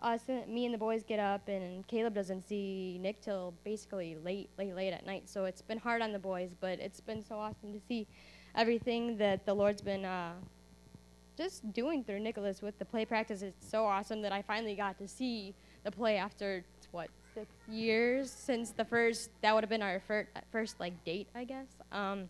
Us, 0.00 0.22
me 0.48 0.64
and 0.64 0.74
the 0.74 0.78
boys 0.78 1.02
get 1.02 1.18
up, 1.18 1.48
and 1.48 1.86
Caleb 1.86 2.14
doesn't 2.14 2.48
see 2.48 2.98
Nick 3.00 3.20
till 3.20 3.54
basically 3.64 4.16
late, 4.16 4.48
late, 4.58 4.74
late 4.74 4.92
at 4.92 5.06
night. 5.06 5.28
So 5.28 5.44
it's 5.44 5.62
been 5.62 5.78
hard 5.78 6.02
on 6.02 6.12
the 6.12 6.18
boys, 6.18 6.54
but 6.58 6.80
it's 6.80 7.00
been 7.00 7.22
so 7.22 7.36
awesome 7.36 7.72
to 7.72 7.80
see 7.80 8.06
everything 8.54 9.16
that 9.18 9.44
the 9.46 9.54
Lord's 9.54 9.82
been 9.82 10.04
uh, 10.04 10.32
just 11.36 11.72
doing 11.72 12.04
through 12.04 12.20
Nicholas 12.20 12.62
with 12.62 12.78
the 12.78 12.84
play 12.84 13.04
practice 13.04 13.42
It's 13.42 13.68
so 13.68 13.84
awesome 13.84 14.22
that 14.22 14.32
I 14.32 14.42
finally 14.42 14.74
got 14.74 14.98
to 14.98 15.08
see 15.08 15.54
the 15.84 15.90
play 15.90 16.16
after 16.16 16.64
what 16.90 17.08
six 17.34 17.48
years 17.68 18.30
since 18.30 18.70
the 18.70 18.84
first 18.84 19.30
that 19.40 19.54
would 19.54 19.62
have 19.64 19.70
been 19.70 19.82
our 19.82 20.00
fir- 20.00 20.28
first 20.50 20.78
like 20.78 21.04
date, 21.04 21.28
I 21.34 21.44
guess. 21.44 21.68
Um, 21.90 22.28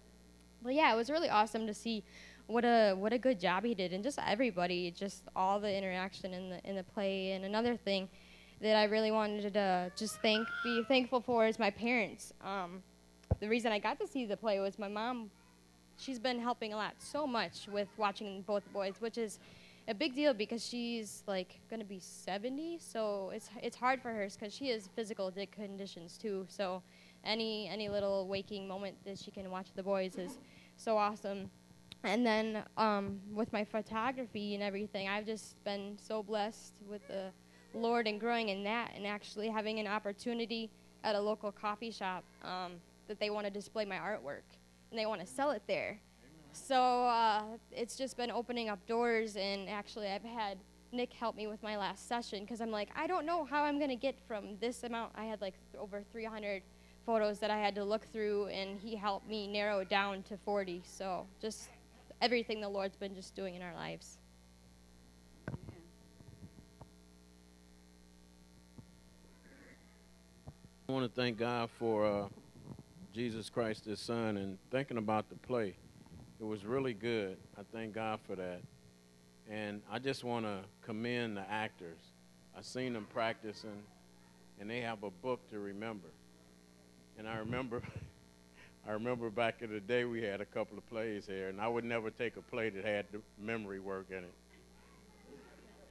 but 0.62 0.74
yeah, 0.74 0.92
it 0.92 0.96
was 0.96 1.10
really 1.10 1.28
awesome 1.28 1.66
to 1.66 1.74
see 1.74 2.04
what 2.52 2.64
a 2.64 2.94
what 2.94 3.12
a 3.12 3.18
good 3.18 3.40
job 3.40 3.64
he 3.64 3.74
did, 3.74 3.92
and 3.92 4.04
just 4.04 4.18
everybody, 4.26 4.90
just 4.90 5.24
all 5.34 5.58
the 5.58 5.74
interaction 5.74 6.34
in 6.34 6.50
the 6.50 6.60
in 6.68 6.76
the 6.76 6.84
play. 6.84 7.32
And 7.32 7.44
another 7.44 7.76
thing 7.76 8.08
that 8.60 8.76
I 8.76 8.84
really 8.84 9.10
wanted 9.10 9.54
to 9.54 9.90
just 9.96 10.20
thank, 10.22 10.46
be 10.62 10.84
thankful 10.84 11.20
for, 11.20 11.46
is 11.46 11.58
my 11.58 11.70
parents. 11.70 12.32
Um, 12.44 12.82
the 13.40 13.48
reason 13.48 13.72
I 13.72 13.80
got 13.80 13.98
to 14.00 14.06
see 14.06 14.24
the 14.24 14.36
play 14.36 14.60
was 14.60 14.78
my 14.78 14.88
mom. 14.88 15.30
She's 15.98 16.18
been 16.18 16.38
helping 16.38 16.72
a 16.72 16.76
lot, 16.76 16.94
so 16.98 17.26
much 17.26 17.68
with 17.70 17.88
watching 17.96 18.42
both 18.42 18.62
boys, 18.72 18.94
which 19.00 19.18
is 19.18 19.38
a 19.88 19.94
big 19.94 20.14
deal 20.14 20.32
because 20.32 20.64
she's 20.64 21.24
like 21.26 21.58
gonna 21.70 21.84
be 21.84 21.98
70, 21.98 22.78
so 22.78 23.30
it's 23.34 23.50
it's 23.62 23.76
hard 23.76 24.00
for 24.00 24.12
her 24.12 24.28
because 24.28 24.54
she 24.54 24.68
has 24.68 24.88
physical 24.94 25.32
conditions 25.50 26.16
too. 26.16 26.46
So 26.48 26.82
any 27.24 27.68
any 27.68 27.88
little 27.88 28.26
waking 28.28 28.68
moment 28.68 28.96
that 29.04 29.18
she 29.18 29.30
can 29.30 29.50
watch 29.50 29.68
the 29.74 29.82
boys 29.82 30.16
is 30.16 30.38
so 30.76 30.96
awesome. 30.96 31.50
And 32.04 32.26
then 32.26 32.64
um, 32.76 33.20
with 33.32 33.52
my 33.52 33.64
photography 33.64 34.54
and 34.54 34.62
everything, 34.62 35.08
I've 35.08 35.26
just 35.26 35.62
been 35.64 35.96
so 36.00 36.22
blessed 36.22 36.74
with 36.88 37.06
the 37.06 37.30
Lord 37.74 38.06
and 38.06 38.18
growing 38.18 38.48
in 38.48 38.64
that, 38.64 38.92
and 38.94 39.06
actually 39.06 39.48
having 39.48 39.78
an 39.78 39.86
opportunity 39.86 40.70
at 41.04 41.14
a 41.14 41.20
local 41.20 41.52
coffee 41.52 41.90
shop 41.90 42.24
um, 42.42 42.72
that 43.08 43.18
they 43.18 43.30
want 43.30 43.46
to 43.46 43.52
display 43.52 43.84
my 43.84 43.96
artwork 43.96 44.42
and 44.90 44.98
they 44.98 45.06
want 45.06 45.20
to 45.20 45.26
sell 45.26 45.50
it 45.50 45.62
there. 45.66 45.98
So 46.52 47.06
uh, 47.06 47.42
it's 47.70 47.96
just 47.96 48.16
been 48.16 48.30
opening 48.30 48.68
up 48.68 48.84
doors, 48.86 49.36
and 49.36 49.70
actually, 49.70 50.08
I've 50.08 50.22
had 50.22 50.58
Nick 50.92 51.14
help 51.14 51.34
me 51.34 51.46
with 51.46 51.62
my 51.62 51.78
last 51.78 52.06
session 52.06 52.40
because 52.40 52.60
I'm 52.60 52.70
like, 52.70 52.90
I 52.94 53.06
don't 53.06 53.24
know 53.24 53.44
how 53.44 53.64
I'm 53.64 53.78
going 53.78 53.88
to 53.88 53.96
get 53.96 54.16
from 54.28 54.58
this 54.60 54.82
amount. 54.82 55.12
I 55.16 55.24
had 55.24 55.40
like 55.40 55.54
th- 55.72 55.82
over 55.82 56.02
300 56.12 56.62
photos 57.06 57.38
that 57.38 57.50
I 57.50 57.56
had 57.56 57.74
to 57.76 57.84
look 57.84 58.06
through, 58.12 58.48
and 58.48 58.78
he 58.78 58.94
helped 58.94 59.26
me 59.26 59.46
narrow 59.46 59.78
it 59.78 59.88
down 59.88 60.22
to 60.24 60.36
40. 60.36 60.82
So 60.84 61.26
just 61.40 61.70
everything 62.22 62.60
the 62.60 62.68
Lord's 62.68 62.96
been 62.96 63.14
just 63.16 63.34
doing 63.34 63.56
in 63.56 63.62
our 63.62 63.74
lives. 63.74 64.16
I 70.88 70.92
want 70.92 71.04
to 71.04 71.20
thank 71.20 71.36
God 71.38 71.68
for 71.78 72.06
uh, 72.06 72.28
Jesus 73.12 73.50
Christ, 73.50 73.86
His 73.86 73.98
Son, 73.98 74.36
and 74.36 74.56
thinking 74.70 74.98
about 74.98 75.28
the 75.30 75.34
play. 75.34 75.74
It 76.40 76.44
was 76.44 76.64
really 76.64 76.94
good. 76.94 77.38
I 77.58 77.62
thank 77.72 77.94
God 77.94 78.20
for 78.24 78.36
that. 78.36 78.60
And 79.50 79.82
I 79.90 79.98
just 79.98 80.22
want 80.22 80.46
to 80.46 80.60
commend 80.82 81.36
the 81.36 81.50
actors. 81.50 81.98
I've 82.56 82.64
seen 82.64 82.92
them 82.92 83.06
practicing, 83.12 83.82
and 84.60 84.70
they 84.70 84.80
have 84.80 85.02
a 85.02 85.10
book 85.10 85.48
to 85.50 85.58
remember. 85.58 86.08
And 87.18 87.26
I 87.26 87.38
remember, 87.38 87.82
I 88.86 88.92
remember 88.92 89.30
back 89.30 89.62
in 89.62 89.72
the 89.72 89.80
day 89.80 90.04
we 90.04 90.22
had 90.22 90.40
a 90.40 90.44
couple 90.44 90.76
of 90.76 90.88
plays 90.88 91.26
here, 91.26 91.48
and 91.48 91.60
I 91.60 91.68
would 91.68 91.84
never 91.84 92.10
take 92.10 92.36
a 92.36 92.42
play 92.42 92.68
that 92.70 92.84
had 92.84 93.06
the 93.12 93.20
memory 93.38 93.78
work 93.78 94.06
in 94.10 94.18
it. 94.18 94.34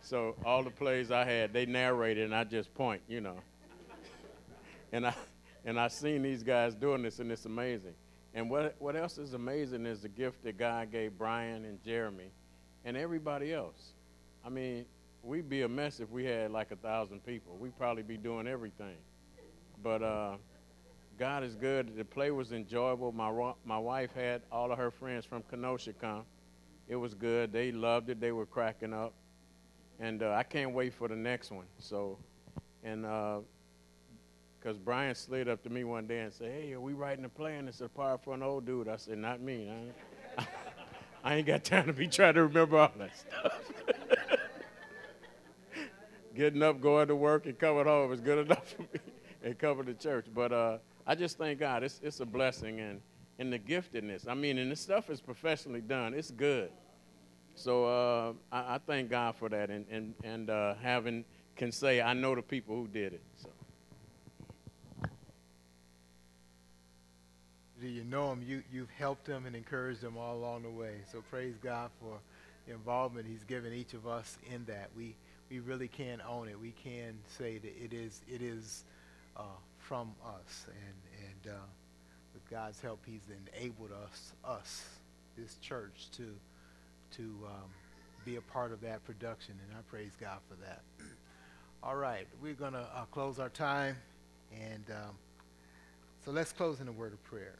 So 0.01 0.35
all 0.43 0.63
the 0.63 0.71
plays 0.71 1.11
I 1.11 1.23
had, 1.23 1.53
they 1.53 1.65
narrated, 1.65 2.25
and 2.25 2.35
I 2.35 2.43
just 2.43 2.73
point, 2.73 3.01
you 3.07 3.21
know. 3.21 3.37
and 4.91 5.07
I, 5.07 5.13
and 5.63 5.79
I 5.79 5.87
seen 5.87 6.21
these 6.21 6.43
guys 6.43 6.75
doing 6.75 7.03
this, 7.03 7.19
and 7.19 7.31
it's 7.31 7.45
amazing. 7.45 7.93
And 8.33 8.49
what 8.49 8.75
what 8.79 8.95
else 8.95 9.17
is 9.17 9.33
amazing 9.33 9.85
is 9.85 10.01
the 10.01 10.09
gift 10.09 10.43
that 10.43 10.57
God 10.57 10.91
gave 10.91 11.17
Brian 11.17 11.65
and 11.65 11.83
Jeremy, 11.83 12.31
and 12.83 12.97
everybody 12.97 13.53
else. 13.53 13.93
I 14.43 14.49
mean, 14.49 14.85
we'd 15.23 15.49
be 15.49 15.61
a 15.61 15.69
mess 15.69 15.99
if 15.99 16.09
we 16.09 16.25
had 16.25 16.51
like 16.51 16.71
a 16.71 16.75
thousand 16.77 17.25
people. 17.25 17.55
We'd 17.57 17.77
probably 17.77 18.03
be 18.03 18.17
doing 18.17 18.47
everything. 18.47 18.95
But 19.83 20.01
uh, 20.01 20.35
God 21.21 21.43
is 21.43 21.53
good. 21.53 21.95
The 21.95 22.03
play 22.03 22.31
was 22.31 22.51
enjoyable. 22.51 23.11
My 23.11 23.53
my 23.63 23.77
wife 23.77 24.11
had 24.15 24.41
all 24.51 24.71
of 24.71 24.79
her 24.79 24.89
friends 24.89 25.23
from 25.23 25.43
Kenosha 25.43 25.93
come. 25.93 26.23
It 26.87 26.95
was 26.95 27.13
good. 27.13 27.53
They 27.53 27.71
loved 27.71 28.09
it. 28.09 28.19
They 28.19 28.31
were 28.31 28.47
cracking 28.47 28.91
up, 28.91 29.13
and 29.99 30.23
uh, 30.23 30.31
I 30.31 30.41
can't 30.41 30.73
wait 30.73 30.95
for 30.95 31.07
the 31.07 31.15
next 31.15 31.51
one. 31.51 31.67
So, 31.77 32.17
and 32.83 33.03
because 33.03 34.77
uh, 34.77 34.83
Brian 34.83 35.13
slid 35.13 35.47
up 35.47 35.61
to 35.61 35.69
me 35.69 35.83
one 35.83 36.07
day 36.07 36.21
and 36.21 36.33
said, 36.33 36.59
"Hey, 36.59 36.73
are 36.73 36.81
we 36.81 36.93
writing 36.93 37.23
a 37.23 37.29
play?" 37.29 37.57
And 37.57 37.69
it's 37.69 37.81
a 37.81 37.87
part 37.87 38.23
for 38.23 38.33
an 38.33 38.41
old 38.41 38.65
dude. 38.65 38.87
I 38.87 38.95
said, 38.95 39.19
"Not 39.19 39.41
me. 39.41 39.71
I, 40.39 40.47
I 41.23 41.35
ain't 41.35 41.45
got 41.45 41.63
time 41.63 41.85
to 41.85 41.93
be 41.93 42.07
trying 42.07 42.33
to 42.33 42.45
remember 42.45 42.79
all 42.79 42.91
that 42.97 43.15
stuff." 43.15 43.61
Getting 46.35 46.63
up, 46.63 46.81
going 46.81 47.09
to 47.09 47.15
work, 47.15 47.45
and 47.45 47.59
coming 47.59 47.85
home 47.85 48.11
is 48.11 48.21
good 48.21 48.39
enough 48.39 48.69
for 48.69 48.81
me, 48.81 48.99
and 49.43 49.55
coming 49.59 49.85
to 49.85 49.93
church. 49.93 50.25
But 50.33 50.51
uh, 50.51 50.77
I 51.05 51.15
just 51.15 51.37
thank 51.37 51.59
God. 51.59 51.83
It's, 51.83 51.99
it's 52.03 52.19
a 52.19 52.25
blessing 52.25 52.79
and, 52.79 53.01
and 53.39 53.51
the 53.51 53.59
giftedness. 53.59 54.27
I 54.27 54.33
mean, 54.33 54.57
and 54.57 54.71
the 54.71 54.75
stuff 54.75 55.09
is 55.09 55.21
professionally 55.21 55.81
done. 55.81 56.13
It's 56.13 56.31
good. 56.31 56.71
So 57.55 57.85
uh, 57.85 58.33
I, 58.51 58.75
I, 58.75 58.79
thank 58.85 59.09
God 59.09 59.35
for 59.35 59.49
that 59.49 59.69
and, 59.69 59.85
and, 59.91 60.13
and 60.23 60.49
uh, 60.49 60.75
having 60.81 61.25
can 61.57 61.71
say 61.71 62.01
I 62.01 62.13
know 62.13 62.33
the 62.33 62.41
people 62.41 62.75
who 62.75 62.87
did 62.87 63.13
it. 63.13 63.21
So. 63.37 63.49
Do 67.81 67.87
you 67.87 68.03
know 68.03 68.29
them? 68.29 68.43
You, 68.45 68.63
you've 68.71 68.89
helped 68.91 69.25
them 69.25 69.45
and 69.45 69.55
encouraged 69.55 70.01
them 70.01 70.17
all 70.17 70.35
along 70.37 70.63
the 70.63 70.69
way. 70.69 71.01
So 71.11 71.23
praise 71.29 71.55
God 71.61 71.89
for 71.99 72.19
the 72.67 72.73
involvement 72.73 73.25
He's 73.27 73.43
given 73.43 73.73
each 73.73 73.93
of 73.93 74.07
us 74.07 74.37
in 74.53 74.65
that. 74.65 74.89
We, 74.95 75.15
we 75.49 75.59
really 75.59 75.87
can 75.87 76.21
own 76.27 76.47
it. 76.47 76.59
We 76.59 76.71
can 76.83 77.17
say 77.37 77.57
that 77.57 77.83
it 77.83 77.91
is, 77.91 78.21
it 78.31 78.41
is 78.41 78.85
uh, 79.35 79.41
from 79.81 80.13
us. 80.25 80.67
And, 80.67 81.27
and 81.27 81.55
uh, 81.55 81.59
with 82.33 82.49
God's 82.49 82.81
help, 82.81 82.99
He's 83.05 83.27
enabled 83.55 83.91
us, 83.91 84.33
us, 84.45 84.85
this 85.37 85.57
church, 85.61 86.09
to, 86.17 86.27
to 87.17 87.23
um, 87.45 87.69
be 88.25 88.35
a 88.35 88.41
part 88.41 88.71
of 88.71 88.81
that 88.81 89.03
production. 89.05 89.55
And 89.67 89.77
I 89.77 89.81
praise 89.89 90.11
God 90.19 90.39
for 90.49 90.55
that. 90.65 90.81
All 91.83 91.95
right, 91.95 92.27
we're 92.41 92.53
going 92.53 92.73
to 92.73 92.87
uh, 92.95 93.05
close 93.11 93.39
our 93.39 93.49
time. 93.49 93.97
And 94.53 94.83
um, 94.91 95.15
so 96.23 96.31
let's 96.31 96.51
close 96.51 96.79
in 96.79 96.87
a 96.87 96.91
word 96.91 97.13
of 97.13 97.23
prayer. 97.23 97.55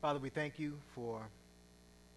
Father, 0.00 0.18
we 0.18 0.28
thank 0.28 0.58
you 0.58 0.74
for 0.94 1.20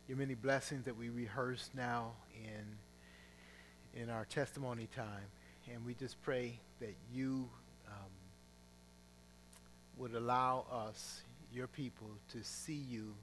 your 0.07 0.17
many 0.17 0.33
blessings 0.33 0.85
that 0.85 0.97
we 0.97 1.09
rehearse 1.09 1.69
now 1.75 2.11
in, 2.35 4.01
in 4.01 4.09
our 4.09 4.25
testimony 4.25 4.87
time. 4.95 5.27
And 5.71 5.85
we 5.85 5.93
just 5.93 6.21
pray 6.23 6.59
that 6.79 6.95
you 7.13 7.47
would 9.99 10.15
allow 10.15 10.65
us, 10.71 11.21
your 11.53 11.67
people, 11.67 12.09
to 12.31 12.43
see 12.43 12.81
you 12.89 13.13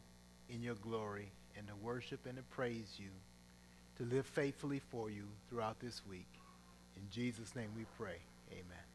in 0.51 0.63
your 0.63 0.75
glory 0.77 1.31
and 1.57 1.67
to 1.67 1.75
worship 1.77 2.21
and 2.27 2.37
to 2.37 2.43
praise 2.45 2.97
you, 2.99 3.09
to 3.97 4.15
live 4.15 4.27
faithfully 4.27 4.81
for 4.91 5.11
you 5.11 5.25
throughout 5.49 5.81
this 5.81 6.03
week. 6.09 6.29
In 6.97 7.03
Jesus' 7.11 7.57
name 7.57 7.71
we 7.77 7.87
pray. 7.99 8.19
Amen. 8.53 8.86